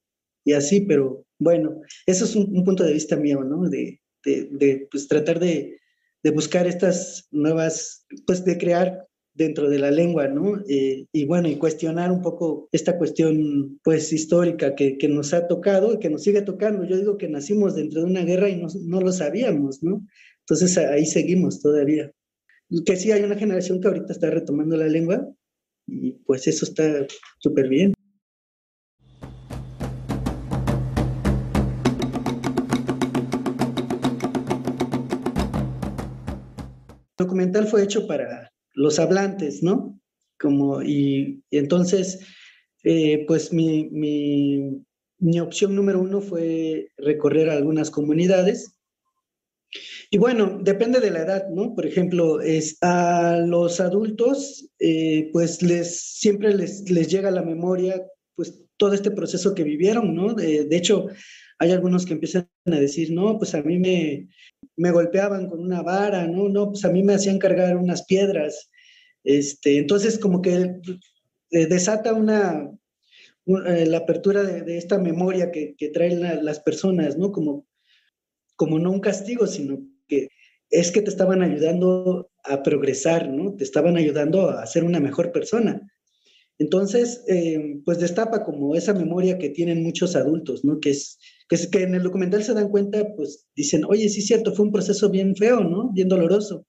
y 0.45 0.53
así, 0.53 0.81
pero 0.81 1.25
bueno, 1.39 1.81
eso 2.07 2.25
es 2.25 2.37
un, 2.37 2.65
punto 2.65 2.85
de 2.85 2.93
vista 2.93 3.17
mío, 3.17 3.43
¿no? 3.45 3.69
De, 3.69 4.01
de, 4.25 4.89
pues, 4.91 5.09
tratar 5.09 5.41
de, 5.41 5.79
de, 6.23 6.31
buscar 6.31 6.67
estas 6.67 7.27
nuevas, 7.31 8.07
pues 8.27 8.45
de 8.45 8.59
crear 8.59 9.07
dentro 9.35 9.69
de 9.69 9.79
la 9.79 9.91
lengua, 9.91 10.29
¿no? 10.29 10.63
Eh, 10.69 11.07
y 11.13 11.25
bueno, 11.25 11.49
y 11.49 11.57
cuestionar 11.57 12.13
un 12.13 12.23
poco 12.23 12.69
esta 12.73 12.99
cuestión, 12.99 13.81
pues, 13.83 14.13
histórica 14.13 14.75
que, 14.75 14.99
que, 14.99 15.09
nos 15.09 15.33
ha 15.33 15.49
tocado 15.49 15.95
y 15.95 15.99
que 15.99 16.11
nos 16.11 16.23
sigue 16.23 16.43
tocando. 16.43 16.85
Yo 16.85 16.97
digo 16.97 17.17
que 17.17 17.29
nacimos 17.29 17.75
dentro 17.75 18.01
de 18.03 18.07
una 18.07 18.25
guerra 18.25 18.49
y 18.49 18.57
no, 18.57 18.69
no 18.85 19.01
lo 19.01 19.13
sabíamos, 19.13 19.83
¿no? 19.83 20.07
Entonces 20.41 20.77
ahí 20.79 21.07
seguimos 21.07 21.61
todavía. 21.61 22.13
Que 22.87 22.97
sí 22.97 23.13
hay 23.13 23.23
una 23.23 23.37
generación 23.37 23.81
que 23.81 23.89
ahorita 23.89 24.13
está 24.13 24.31
retomando 24.31 24.77
la 24.77 24.87
lengua 24.87 25.29
y 25.87 26.13
pues 26.25 26.47
eso 26.47 26.65
está 26.65 27.07
súper 27.39 27.69
bien. 27.69 27.95
Documental 37.23 37.67
fue 37.67 37.83
hecho 37.83 38.07
para 38.07 38.53
los 38.75 38.99
hablantes, 38.99 39.63
¿no? 39.63 40.01
Como, 40.39 40.83
y, 40.83 41.43
entonces, 41.51 42.21
eh, 42.85 43.25
pues 43.27 43.53
mi, 43.53 43.89
mi, 43.91 45.41
opción 45.41 45.75
número 45.75 46.01
uno 46.01 46.21
fue 46.21 46.89
recorrer 46.97 47.49
algunas 47.49 47.91
comunidades. 47.91 48.77
Y 50.11 50.19
bueno, 50.19 50.59
depende 50.63 51.01
de 51.01 51.11
la 51.11 51.23
edad, 51.23 51.49
¿no? 51.49 51.75
Por 51.75 51.87
ejemplo, 51.87 52.41
es, 52.41 52.77
a 52.83 53.39
los 53.47 53.81
adultos, 53.81 54.69
eh, 54.79 55.31
pues 55.33 55.63
les, 55.63 56.01
siempre 56.01 56.53
les, 56.55 56.91
les 56.91 57.09
llega 57.09 57.29
a 57.29 57.33
la 57.33 57.43
memoria, 57.43 58.05
pues 58.35 58.61
todo 58.77 58.95
este 58.95 59.11
proceso 59.11 59.55
que 59.55 59.63
vivieron, 59.63 60.15
¿no? 60.15 60.35
De, 60.35 60.65
de 60.65 60.77
hecho, 60.77 61.07
hay 61.59 61.71
algunos 61.71 62.05
que 62.05 62.15
empiezan 62.15 62.49
a 62.65 62.81
decir, 62.81 63.13
no, 63.13 63.39
pues 63.39 63.55
a 63.55 63.63
mí 63.63 63.79
me, 63.79 64.29
me 64.77 64.91
golpeaban 64.91 65.49
con 65.49 65.61
una 65.61 65.83
vara, 65.83 66.27
no, 66.27 66.49
no, 66.49 66.71
pues 66.71 66.85
a 66.85 66.91
mí 66.91 67.03
me 67.03 67.15
hacían 67.15 67.39
cargar 67.39 67.77
unas 67.77 68.05
piedras. 68.05 68.71
Este, 69.25 69.79
entonces, 69.79 70.19
como 70.19 70.43
que 70.43 70.77
desata 71.51 72.13
una, 72.15 72.71
eh, 73.47 73.87
la 73.87 73.99
apertura 73.99 74.43
de, 74.45 74.79
esta 74.79 74.99
memoria 74.99 75.51
que, 75.51 75.75
que 75.77 75.89
traen 75.89 76.45
las 76.45 76.61
personas, 76.61 77.19
¿no? 77.19 77.33
Como, 77.33 77.67
como 78.57 78.79
no 78.79 78.91
un 78.93 79.01
castigo, 79.01 79.47
sino 79.47 79.81
que 80.07 80.29
es 80.71 80.91
que 80.93 81.03
te 81.03 81.11
estaban 81.11 81.43
ayudando 81.43 82.31
a 82.45 82.63
progresar, 82.63 83.29
¿no? 83.29 83.55
Te 83.55 83.65
estaban 83.65 83.97
ayudando 83.97 84.51
a 84.51 84.65
ser 84.67 84.85
una 84.85 85.01
mejor 85.01 85.33
persona. 85.33 85.83
Entonces, 86.59 87.25
eh, 87.29 87.81
pues 87.85 87.99
destapa 87.99 88.45
como 88.45 88.77
esa 88.77 88.95
memoria 88.95 89.39
que 89.39 89.51
tienen 89.51 89.83
muchos 89.83 90.15
adultos, 90.15 90.65
¿no? 90.65 90.81
Que 90.81 90.91
es, 90.91 91.19
que 91.53 91.71
que 91.71 91.83
en 91.83 91.95
el 91.95 92.03
documental 92.03 92.43
se 92.43 92.55
dan 92.55 92.71
cuenta, 92.71 93.15
pues 93.15 93.47
dicen, 93.55 93.85
oye, 93.85 94.09
sí 94.09 94.21
es 94.21 94.27
cierto, 94.27 94.55
fue 94.55 94.65
un 94.65 94.73
proceso 94.73 95.11
bien 95.11 95.37
feo, 95.37 95.63
¿no? 95.63 95.91
Bien 95.93 96.09
doloroso. 96.09 96.67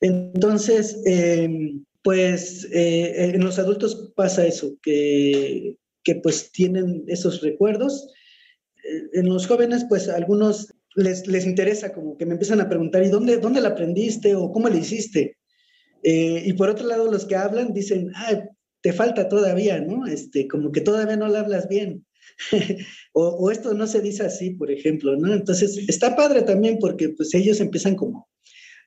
Entonces, 0.00 0.98
em, 1.04 1.84
pues 2.02 2.66
eh, 2.72 3.32
en 3.34 3.44
los 3.44 3.58
adultos 3.58 4.12
pasa 4.16 4.46
eso, 4.46 4.76
que, 4.82 5.76
que 6.02 6.14
pues 6.16 6.50
tienen 6.52 7.04
esos 7.06 7.42
recuerdos. 7.42 8.08
Eh, 8.82 9.20
en 9.20 9.28
los 9.28 9.46
jóvenes, 9.46 9.84
pues 9.88 10.08
algunos 10.08 10.72
les, 10.94 11.26
les 11.26 11.44
interesa 11.44 11.92
como 11.92 12.16
que 12.16 12.24
me 12.24 12.32
empiezan 12.32 12.62
a 12.62 12.68
preguntar, 12.70 13.04
¿y 13.04 13.08
dónde, 13.08 13.36
dónde 13.38 13.60
la 13.60 13.70
aprendiste 13.70 14.34
o 14.34 14.50
cómo 14.52 14.68
le 14.68 14.78
hiciste? 14.78 15.36
y 16.08 16.52
por 16.52 16.68
otro 16.68 16.86
lado, 16.86 17.10
los 17.10 17.24
que 17.24 17.34
hablan 17.34 17.72
dicen, 17.72 18.12
ah, 18.14 18.40
te 18.80 18.92
falta 18.92 19.28
todavía, 19.28 19.80
¿no? 19.80 20.06
Este, 20.06 20.46
como 20.46 20.70
que 20.70 20.80
todavía 20.80 21.16
no 21.16 21.26
lo 21.26 21.36
hablas 21.36 21.66
bien. 21.66 22.05
o, 23.12 23.50
esto 23.50 23.74
no 23.74 23.86
se 23.86 24.00
dice 24.00 24.24
así, 24.24 24.50
por 24.50 24.70
ejemplo, 24.70 25.16
¿no? 25.16 25.32
Entonces, 25.32 25.78
está 25.88 26.16
padre 26.16 26.42
también 26.42 26.78
porque 26.78 27.10
pues 27.10 27.34
ellos 27.34 27.60
empiezan 27.60 27.96
como 27.96 28.28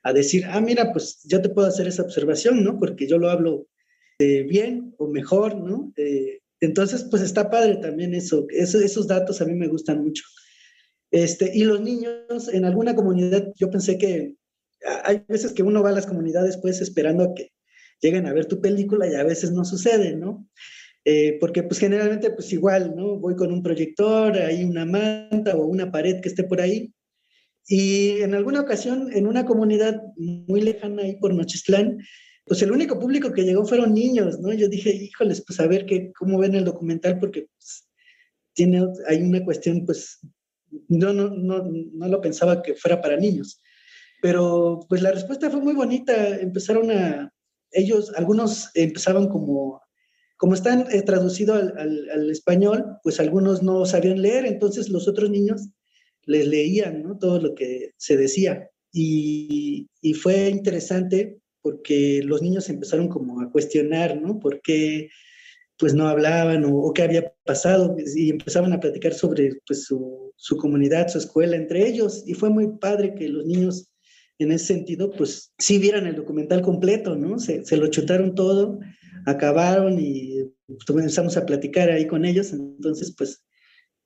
a 0.04 0.14
decir, 0.14 0.46
ah, 0.46 0.62
mira, 0.62 0.92
pues 0.94 1.22
yo 1.26 1.42
te 1.42 1.50
puedo 1.50 1.68
hacer 1.68 1.88
esa 1.88 2.04
observación, 2.04 2.64
¿no? 2.64 2.80
Porque 2.80 3.08
yo 3.08 3.18
lo 3.18 3.30
hablo 3.30 3.68
eh, 4.20 4.44
bien 4.44 4.94
o 4.98 5.08
mejor, 5.08 5.58
¿no? 5.58 5.92
Eh, 5.98 6.40
entonces, 6.62 7.06
pues 7.10 7.22
está 7.22 7.50
padre 7.50 7.78
también 7.78 8.14
eso, 8.14 8.46
eso, 8.50 8.80
esos 8.80 9.08
datos 9.08 9.42
a 9.42 9.46
mí 9.46 9.54
me 9.54 9.68
gustan 9.68 10.04
mucho. 10.04 10.24
Este, 11.12 11.52
y 11.54 11.64
los 11.64 11.82
niños, 11.82 12.50
en 12.52 12.66
alguna 12.66 12.96
comunidad, 12.96 13.52
yo 13.56 13.70
pensé 13.72 13.98
que 13.98 14.36
hay 15.04 15.24
veces 15.28 15.54
que 15.54 15.64
uno 15.64 15.84
va 15.84 15.90
a 15.90 15.94
las 15.94 16.06
comunidades 16.06 16.58
pues 16.58 16.82
esperando 16.82 17.24
a 17.24 17.34
que 17.34 17.52
lleguen 18.02 18.28
a 18.28 18.34
ver 18.34 18.46
tu 18.46 18.62
película 18.62 19.08
y 19.08 19.16
a 19.16 19.24
veces 19.24 19.52
no 19.52 19.66
sucede, 19.66 20.16
¿no? 20.16 20.48
Eh, 21.12 21.38
porque 21.40 21.64
pues 21.64 21.80
generalmente 21.80 22.30
pues 22.30 22.54
igual, 22.54 22.96
¿no? 22.96 23.18
Voy 23.18 23.36
con 23.36 23.52
un 23.52 23.64
proyector, 23.64 24.38
hay 24.38 24.64
una 24.64 24.86
manta 24.86 25.56
o 25.56 25.66
una 25.66 25.92
pared 25.92 26.22
que 26.22 26.30
esté 26.30 26.44
por 26.44 26.62
ahí. 26.62 26.94
Y 27.68 28.22
en 28.22 28.36
alguna 28.36 28.62
ocasión, 28.62 29.12
en 29.12 29.26
una 29.26 29.44
comunidad 29.44 30.04
muy 30.18 30.62
lejana 30.62 31.02
ahí 31.02 31.16
por 31.16 31.34
Nochistlán, 31.34 31.98
pues 32.46 32.62
el 32.62 32.72
único 32.72 33.00
público 33.00 33.34
que 33.34 33.44
llegó 33.44 33.66
fueron 33.66 33.96
niños, 33.96 34.40
¿no? 34.40 34.54
Yo 34.54 34.70
dije, 34.70 34.92
híjoles, 34.92 35.44
pues 35.48 35.60
a 35.60 35.66
ver 35.66 35.88
qué, 35.88 36.12
cómo 36.14 36.38
ven 36.38 36.54
el 36.54 36.66
documental, 36.66 37.18
porque 37.18 37.48
pues, 37.58 37.90
tiene, 38.54 38.86
hay 39.08 39.24
una 39.24 39.44
cuestión, 39.44 39.88
pues, 39.88 40.20
no, 40.90 41.12
no, 41.12 41.30
no, 41.30 41.64
no 41.64 42.08
lo 42.08 42.22
pensaba 42.22 42.62
que 42.62 42.76
fuera 42.76 43.02
para 43.02 43.18
niños. 43.18 43.60
Pero 44.22 44.86
pues 44.88 45.02
la 45.02 45.12
respuesta 45.12 45.50
fue 45.50 45.62
muy 45.62 45.74
bonita, 45.74 46.38
empezaron 46.38 46.92
a, 46.92 47.34
ellos, 47.72 48.12
algunos 48.16 48.70
empezaban 48.76 49.28
como, 49.28 49.82
como 50.40 50.54
están 50.54 50.86
eh, 50.90 51.02
traducido 51.02 51.54
al, 51.54 52.32
español, 52.32 52.98
pues 53.04 53.20
algunos 53.20 53.62
no 53.62 53.86
sabían 53.86 54.22
leer, 54.22 54.46
entonces 54.46 54.88
los 54.88 55.06
otros 55.10 55.30
niños 55.30 55.68
les 56.24 56.48
leían 56.48 57.20
todo 57.20 57.42
lo 57.42 57.56
que 57.56 57.92
se 57.98 58.16
decía. 58.16 58.70
Y, 58.94 59.90
fue 60.22 60.48
interesante 60.48 61.40
porque 61.62 62.22
los 62.24 62.42
niños 62.42 62.70
empezaron 62.70 63.10
como 63.10 63.42
a 63.42 63.52
cuestionar, 63.52 64.22
¿no? 64.22 64.40
¿Por 64.40 64.62
qué 64.62 65.10
pues 65.78 65.94
no 65.94 66.08
hablaban 66.08 66.64
o, 66.66 66.94
qué 66.94 67.02
había 67.04 67.34
pasado? 67.44 67.98
Y 68.16 68.30
empezaban 68.30 68.72
a 68.72 68.80
platicar 68.80 69.14
sobre 69.14 69.60
pues, 69.68 69.84
su, 69.84 70.58
comunidad, 70.58 71.10
su 71.10 71.18
escuela 71.18 71.58
entre 71.58 71.86
ellos. 71.86 72.24
Y 72.26 72.34
fue 72.34 72.50
muy 72.50 72.78
padre 72.78 73.14
que 73.14 73.28
los 73.28 73.46
niños 73.46 73.90
en 74.38 74.54
ese 74.54 74.68
sentido, 74.68 75.12
pues 75.12 75.52
sí 75.58 75.80
vieran 75.80 76.08
el 76.08 76.16
documental 76.16 76.62
completo, 76.62 77.18
¿no? 77.18 77.40
Se 77.40 77.76
lo 77.76 77.88
chutaron 77.88 78.36
todo, 78.36 78.80
acabaron 79.26 79.98
y 80.00 80.44
pues, 80.68 80.86
comenzamos 80.86 81.38
a 81.38 81.46
platicar 81.46 81.90
ahí 81.90 82.08
con 82.08 82.26
ellos, 82.26 82.52
entonces 82.54 83.14
pues, 83.18 83.44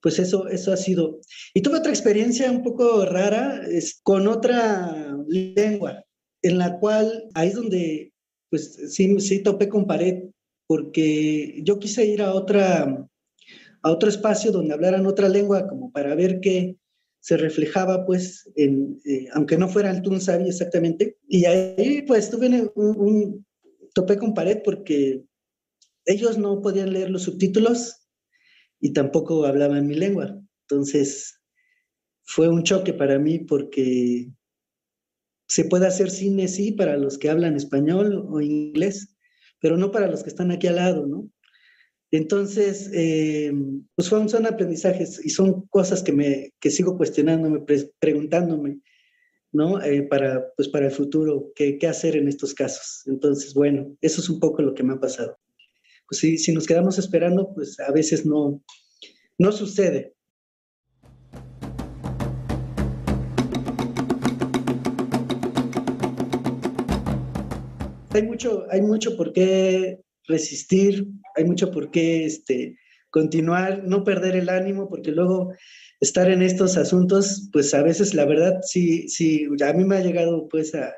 pues 0.02 0.20
eso, 0.20 0.48
eso 0.50 0.74
ha 0.74 0.78
sido. 0.78 1.20
Y 1.54 1.62
tuve 1.62 1.78
otra 1.78 1.92
experiencia 1.92 2.52
un 2.52 2.64
poco 2.64 3.06
rara 3.06 3.62
es, 3.68 4.00
con 4.04 4.28
otra 4.28 5.18
lengua, 5.28 6.04
en 6.42 6.58
la 6.58 6.80
cual 6.80 7.30
ahí 7.34 7.50
es 7.50 7.56
donde 7.56 8.14
pues 8.50 8.94
sí, 8.94 9.20
sí 9.20 9.42
topé 9.42 9.68
con 9.68 9.88
pared, 9.88 10.26
porque 10.68 11.60
yo 11.64 11.80
quise 11.80 12.06
ir 12.06 12.22
a 12.22 12.34
otra, 12.36 13.08
a 13.82 13.92
otro 13.92 14.10
espacio 14.10 14.52
donde 14.52 14.76
hablaran 14.76 15.08
otra 15.08 15.28
lengua 15.28 15.68
como 15.68 15.92
para 15.92 16.14
ver 16.14 16.40
qué, 16.40 16.78
se 17.24 17.38
reflejaba, 17.38 18.06
pues, 18.06 18.52
en, 18.58 19.00
eh, 19.06 19.28
aunque 19.34 19.58
no 19.58 19.70
fuera 19.70 19.90
el 19.90 20.02
Tunsavi 20.02 20.50
exactamente. 20.50 21.16
Y 21.26 21.46
ahí, 21.46 22.02
pues, 22.06 22.30
tuve 22.30 22.48
un, 22.48 22.72
un, 22.76 23.46
topé 23.94 24.18
con 24.18 24.34
pared 24.34 24.62
porque 24.64 25.24
ellos 26.06 26.38
no 26.38 26.62
podían 26.62 26.94
leer 26.94 27.10
los 27.10 27.24
subtítulos 27.24 28.08
y 28.80 28.94
tampoco 28.94 29.46
hablaban 29.46 29.88
mi 29.88 29.96
lengua. 29.96 30.40
Entonces, 30.68 31.40
fue 32.24 32.50
un 32.50 32.64
choque 32.64 32.94
para 32.94 33.20
mí 33.20 33.40
porque 33.40 34.30
se 35.48 35.66
puede 35.66 35.88
hacer 35.88 36.10
cine, 36.10 36.48
sí, 36.48 36.72
para 36.72 36.98
los 36.98 37.18
que 37.18 37.30
hablan 37.30 37.56
español 37.56 38.26
o 38.30 38.42
inglés, 38.42 39.16
pero 39.60 39.78
no 39.78 39.92
para 39.92 40.08
los 40.08 40.24
que 40.24 40.30
están 40.30 40.52
aquí 40.52 40.68
al 40.68 40.78
lado, 40.78 41.06
¿no? 41.06 41.30
Entonces, 42.12 42.92
eh, 42.94 43.52
pues 43.96 44.08
son, 44.08 44.46
aprendizajes 44.46 45.20
y 45.24 45.30
son 45.30 45.68
cosas 45.68 46.04
que, 46.04 46.12
me, 46.12 46.54
que 46.60 46.70
sigo 46.70 46.96
cuestionándome, 46.96 47.64
preguntándome, 48.00 48.82
¿no? 49.54 49.82
Eh, 49.82 50.02
para, 50.04 50.52
pues 50.58 50.68
para 50.68 50.88
el 50.88 50.92
futuro, 50.92 51.52
¿qué, 51.56 51.78
¿qué, 51.78 51.88
hacer 51.88 52.18
en 52.18 52.28
estos 52.28 52.54
casos? 52.54 53.04
Entonces, 53.06 53.54
bueno, 53.54 53.96
eso 54.02 54.20
es 54.20 54.30
un 54.30 54.40
poco 54.40 54.62
lo 54.62 54.74
que 54.74 54.84
me 54.84 54.94
ha 54.94 55.00
pasado. 55.00 55.38
Pues 56.10 56.20
si, 56.20 56.38
si 56.38 56.52
nos 56.52 56.66
quedamos 56.66 56.98
esperando, 56.98 57.54
pues 57.54 57.80
a 57.80 57.92
veces 57.92 58.26
no, 58.26 58.62
no 59.38 59.52
sucede. 59.52 60.14
Hay 68.10 68.24
mucho, 68.24 68.66
hay 68.70 68.82
mucho 68.82 69.16
por 69.18 69.34
qué 69.34 70.00
resistir, 70.28 71.08
hay 71.36 71.46
mucho 71.46 71.72
por 71.72 71.90
qué 71.90 72.26
este, 72.26 72.78
continuar, 73.14 73.84
no 73.86 74.04
perder 74.04 74.36
el 74.36 74.50
ánimo, 74.50 74.90
porque 74.90 75.12
luego 75.12 75.54
estar 76.02 76.32
en 76.32 76.42
estos 76.42 76.78
asuntos, 76.78 77.48
pues 77.54 77.72
a 77.76 77.84
veces 77.84 78.16
la 78.16 78.26
verdad 78.26 78.60
sí, 78.64 79.08
sí, 79.08 79.48
a 79.64 79.74
mí 79.74 79.86
me 79.86 79.98
ha 79.98 80.02
llegado 80.02 80.48
pues 80.50 80.74
a, 80.74 80.92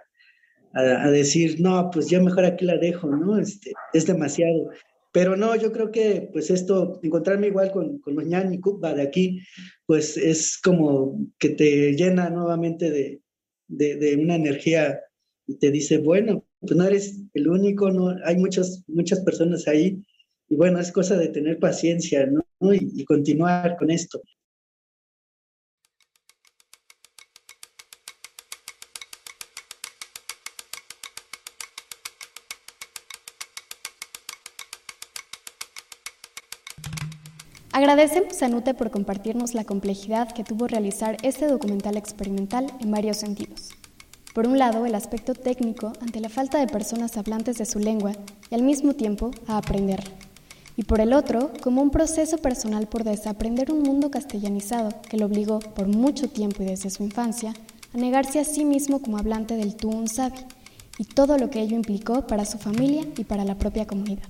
a, 0.74 1.12
decir, 1.12 1.60
no, 1.60 1.90
pues 1.92 2.10
ya 2.10 2.22
mejor 2.22 2.46
aquí 2.46 2.64
la 2.64 2.78
dejo, 2.78 3.10
¿no? 3.10 3.38
Este, 3.38 3.74
es 3.94 4.08
demasiado. 4.08 4.72
Pero 5.12 5.36
no, 5.36 5.58
yo 5.58 5.74
creo 5.74 5.92
que 5.92 6.30
pues 6.32 6.50
esto, 6.50 7.00
encontrarme 7.04 7.48
igual 7.48 7.72
con, 7.72 8.00
con 8.00 8.16
los 8.16 8.26
ñani 8.26 8.62
de 8.96 9.02
aquí, 9.02 9.42
pues 9.86 10.16
es 10.16 10.58
como 10.58 11.20
que 11.38 11.50
te 11.50 11.96
llena 11.96 12.30
nuevamente 12.30 12.92
de, 12.92 13.22
de, 13.68 13.98
de 13.98 14.16
una 14.16 14.36
energía 14.36 15.02
y 15.48 15.58
te 15.58 15.70
dice, 15.70 15.98
bueno, 15.98 16.46
pues 16.62 16.76
no 16.78 16.86
eres 16.86 17.22
el 17.34 17.50
único, 17.50 17.92
no, 17.92 18.16
hay 18.24 18.38
muchas, 18.38 18.84
muchas 18.88 19.20
personas 19.20 19.68
ahí. 19.68 20.02
Y 20.48 20.56
bueno, 20.56 20.80
es 20.80 20.92
cosa 20.92 21.18
de 21.18 21.30
tener 21.30 21.60
paciencia, 21.60 22.26
¿no? 22.26 22.44
y 22.74 23.04
continuar 23.06 23.76
con 23.78 23.92
esto. 23.92 24.22
Agradecemos 37.76 38.42
a 38.42 38.48
Nute 38.48 38.74
por 38.74 38.90
compartirnos 38.90 39.54
la 39.54 39.66
complejidad 39.66 40.32
que 40.32 40.46
tuvo 40.46 40.66
realizar 40.66 41.18
este 41.24 41.46
documental 41.46 41.98
experimental 41.98 42.68
en 42.80 42.90
varios 42.90 43.18
sentidos. 43.18 43.72
Por 44.34 44.48
un 44.48 44.58
lado, 44.58 44.86
el 44.86 44.96
aspecto 44.96 45.34
técnico 45.34 45.92
ante 46.00 46.22
la 46.22 46.30
falta 46.30 46.58
de 46.58 46.68
personas 46.68 47.18
hablantes 47.18 47.58
de 47.58 47.66
su 47.66 47.80
lengua 47.80 48.14
y 48.50 48.56
al 48.56 48.64
mismo 48.64 48.94
tiempo 48.94 49.32
a 49.48 49.58
aprenderla. 49.58 50.25
Y 50.78 50.84
por 50.84 51.00
el 51.00 51.14
otro, 51.14 51.52
como 51.62 51.82
un 51.82 51.90
proceso 51.90 52.38
personal 52.38 52.88
por 52.88 53.04
desaprender 53.04 53.72
un 53.72 53.84
mundo 53.84 54.12
castellanizado 54.12 54.90
que 55.10 55.18
lo 55.18 55.26
obligó 55.28 55.60
por 55.60 55.88
mucho 55.88 56.30
tiempo 56.30 56.64
y 56.64 56.66
desde 56.66 56.90
su 56.90 57.04
infancia 57.04 57.54
a 57.94 57.98
negarse 57.98 58.40
a 58.40 58.44
sí 58.44 58.66
mismo 58.66 59.02
como 59.02 59.18
hablante 59.18 59.56
del 59.56 59.76
Tuun 59.76 60.08
Sabi 60.08 60.40
y 60.98 61.06
todo 61.06 61.38
lo 61.38 61.50
que 61.50 61.62
ello 61.62 61.76
implicó 61.76 62.28
para 62.28 62.46
su 62.46 62.58
familia 62.58 63.06
y 63.18 63.24
para 63.24 63.46
la 63.46 63.58
propia 63.58 63.88
comunidad. 63.88 64.28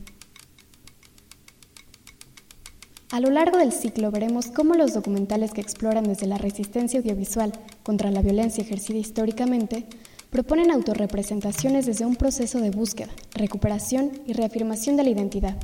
A 3.11 3.19
lo 3.19 3.29
largo 3.29 3.57
del 3.57 3.71
ciclo 3.71 4.11
veremos 4.11 4.47
cómo 4.47 4.73
los 4.73 4.93
documentales 4.93 5.51
que 5.51 5.61
exploran 5.61 6.03
desde 6.03 6.27
la 6.27 6.37
resistencia 6.37 6.99
audiovisual 6.99 7.53
contra 7.83 8.11
la 8.11 8.21
violencia 8.21 8.63
ejercida 8.63 8.97
históricamente 8.97 9.85
proponen 10.31 10.69
autorrepresentaciones 10.69 11.85
desde 11.85 12.05
un 12.05 12.17
proceso 12.17 12.59
de 12.59 12.71
búsqueda, 12.71 13.11
recuperación 13.33 14.11
y 14.25 14.33
reafirmación 14.33 14.97
de 14.97 15.03
la 15.03 15.09
identidad. 15.11 15.55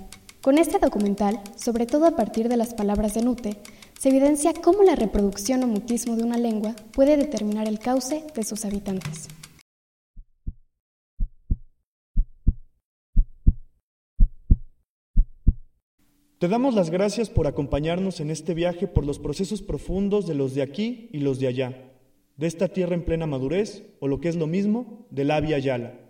Con 0.41 0.57
este 0.57 0.79
documental, 0.79 1.39
sobre 1.55 1.85
todo 1.85 2.07
a 2.07 2.15
partir 2.15 2.49
de 2.49 2.57
las 2.57 2.73
palabras 2.73 3.13
de 3.13 3.21
Nute, 3.21 3.57
se 3.99 4.09
evidencia 4.09 4.53
cómo 4.53 4.81
la 4.81 4.95
reproducción 4.95 5.63
o 5.63 5.67
mutismo 5.67 6.15
de 6.15 6.23
una 6.23 6.39
lengua 6.39 6.75
puede 6.93 7.15
determinar 7.15 7.67
el 7.67 7.77
cauce 7.77 8.25
de 8.33 8.43
sus 8.43 8.65
habitantes. 8.65 9.27
Te 16.39 16.47
damos 16.47 16.73
las 16.73 16.89
gracias 16.89 17.29
por 17.29 17.45
acompañarnos 17.45 18.19
en 18.19 18.31
este 18.31 18.55
viaje 18.55 18.87
por 18.87 19.05
los 19.05 19.19
procesos 19.19 19.61
profundos 19.61 20.25
de 20.25 20.33
los 20.33 20.55
de 20.55 20.63
aquí 20.63 21.07
y 21.13 21.19
los 21.19 21.39
de 21.39 21.49
allá, 21.49 21.91
de 22.37 22.47
esta 22.47 22.67
tierra 22.67 22.95
en 22.95 23.05
plena 23.05 23.27
madurez, 23.27 23.83
o 23.99 24.07
lo 24.07 24.19
que 24.19 24.29
es 24.29 24.35
lo 24.35 24.47
mismo, 24.47 25.05
de 25.11 25.23
la 25.23 25.39
Via. 25.39 26.09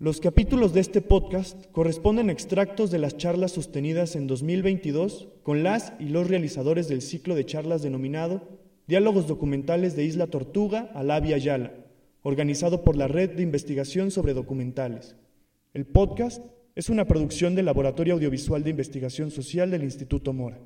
Los 0.00 0.18
capítulos 0.18 0.72
de 0.72 0.80
este 0.80 1.02
podcast 1.02 1.66
corresponden 1.72 2.30
a 2.30 2.32
extractos 2.32 2.90
de 2.90 2.98
las 2.98 3.18
charlas 3.18 3.52
sostenidas 3.52 4.16
en 4.16 4.26
2022 4.26 5.28
con 5.42 5.62
las 5.62 5.92
y 6.00 6.04
los 6.06 6.26
realizadores 6.26 6.88
del 6.88 7.02
ciclo 7.02 7.34
de 7.34 7.44
charlas 7.44 7.82
denominado 7.82 8.48
Diálogos 8.86 9.26
Documentales 9.26 9.96
de 9.96 10.04
Isla 10.04 10.28
Tortuga 10.28 10.90
a 10.94 11.02
la 11.02 11.20
Via 11.20 11.36
Yala, 11.36 11.74
organizado 12.22 12.82
por 12.82 12.96
la 12.96 13.08
Red 13.08 13.32
de 13.32 13.42
Investigación 13.42 14.10
sobre 14.10 14.32
Documentales. 14.32 15.16
El 15.74 15.84
podcast 15.84 16.42
es 16.74 16.88
una 16.88 17.04
producción 17.04 17.54
del 17.54 17.66
Laboratorio 17.66 18.14
Audiovisual 18.14 18.64
de 18.64 18.70
Investigación 18.70 19.30
Social 19.30 19.70
del 19.70 19.82
Instituto 19.84 20.32
Mora. 20.32 20.60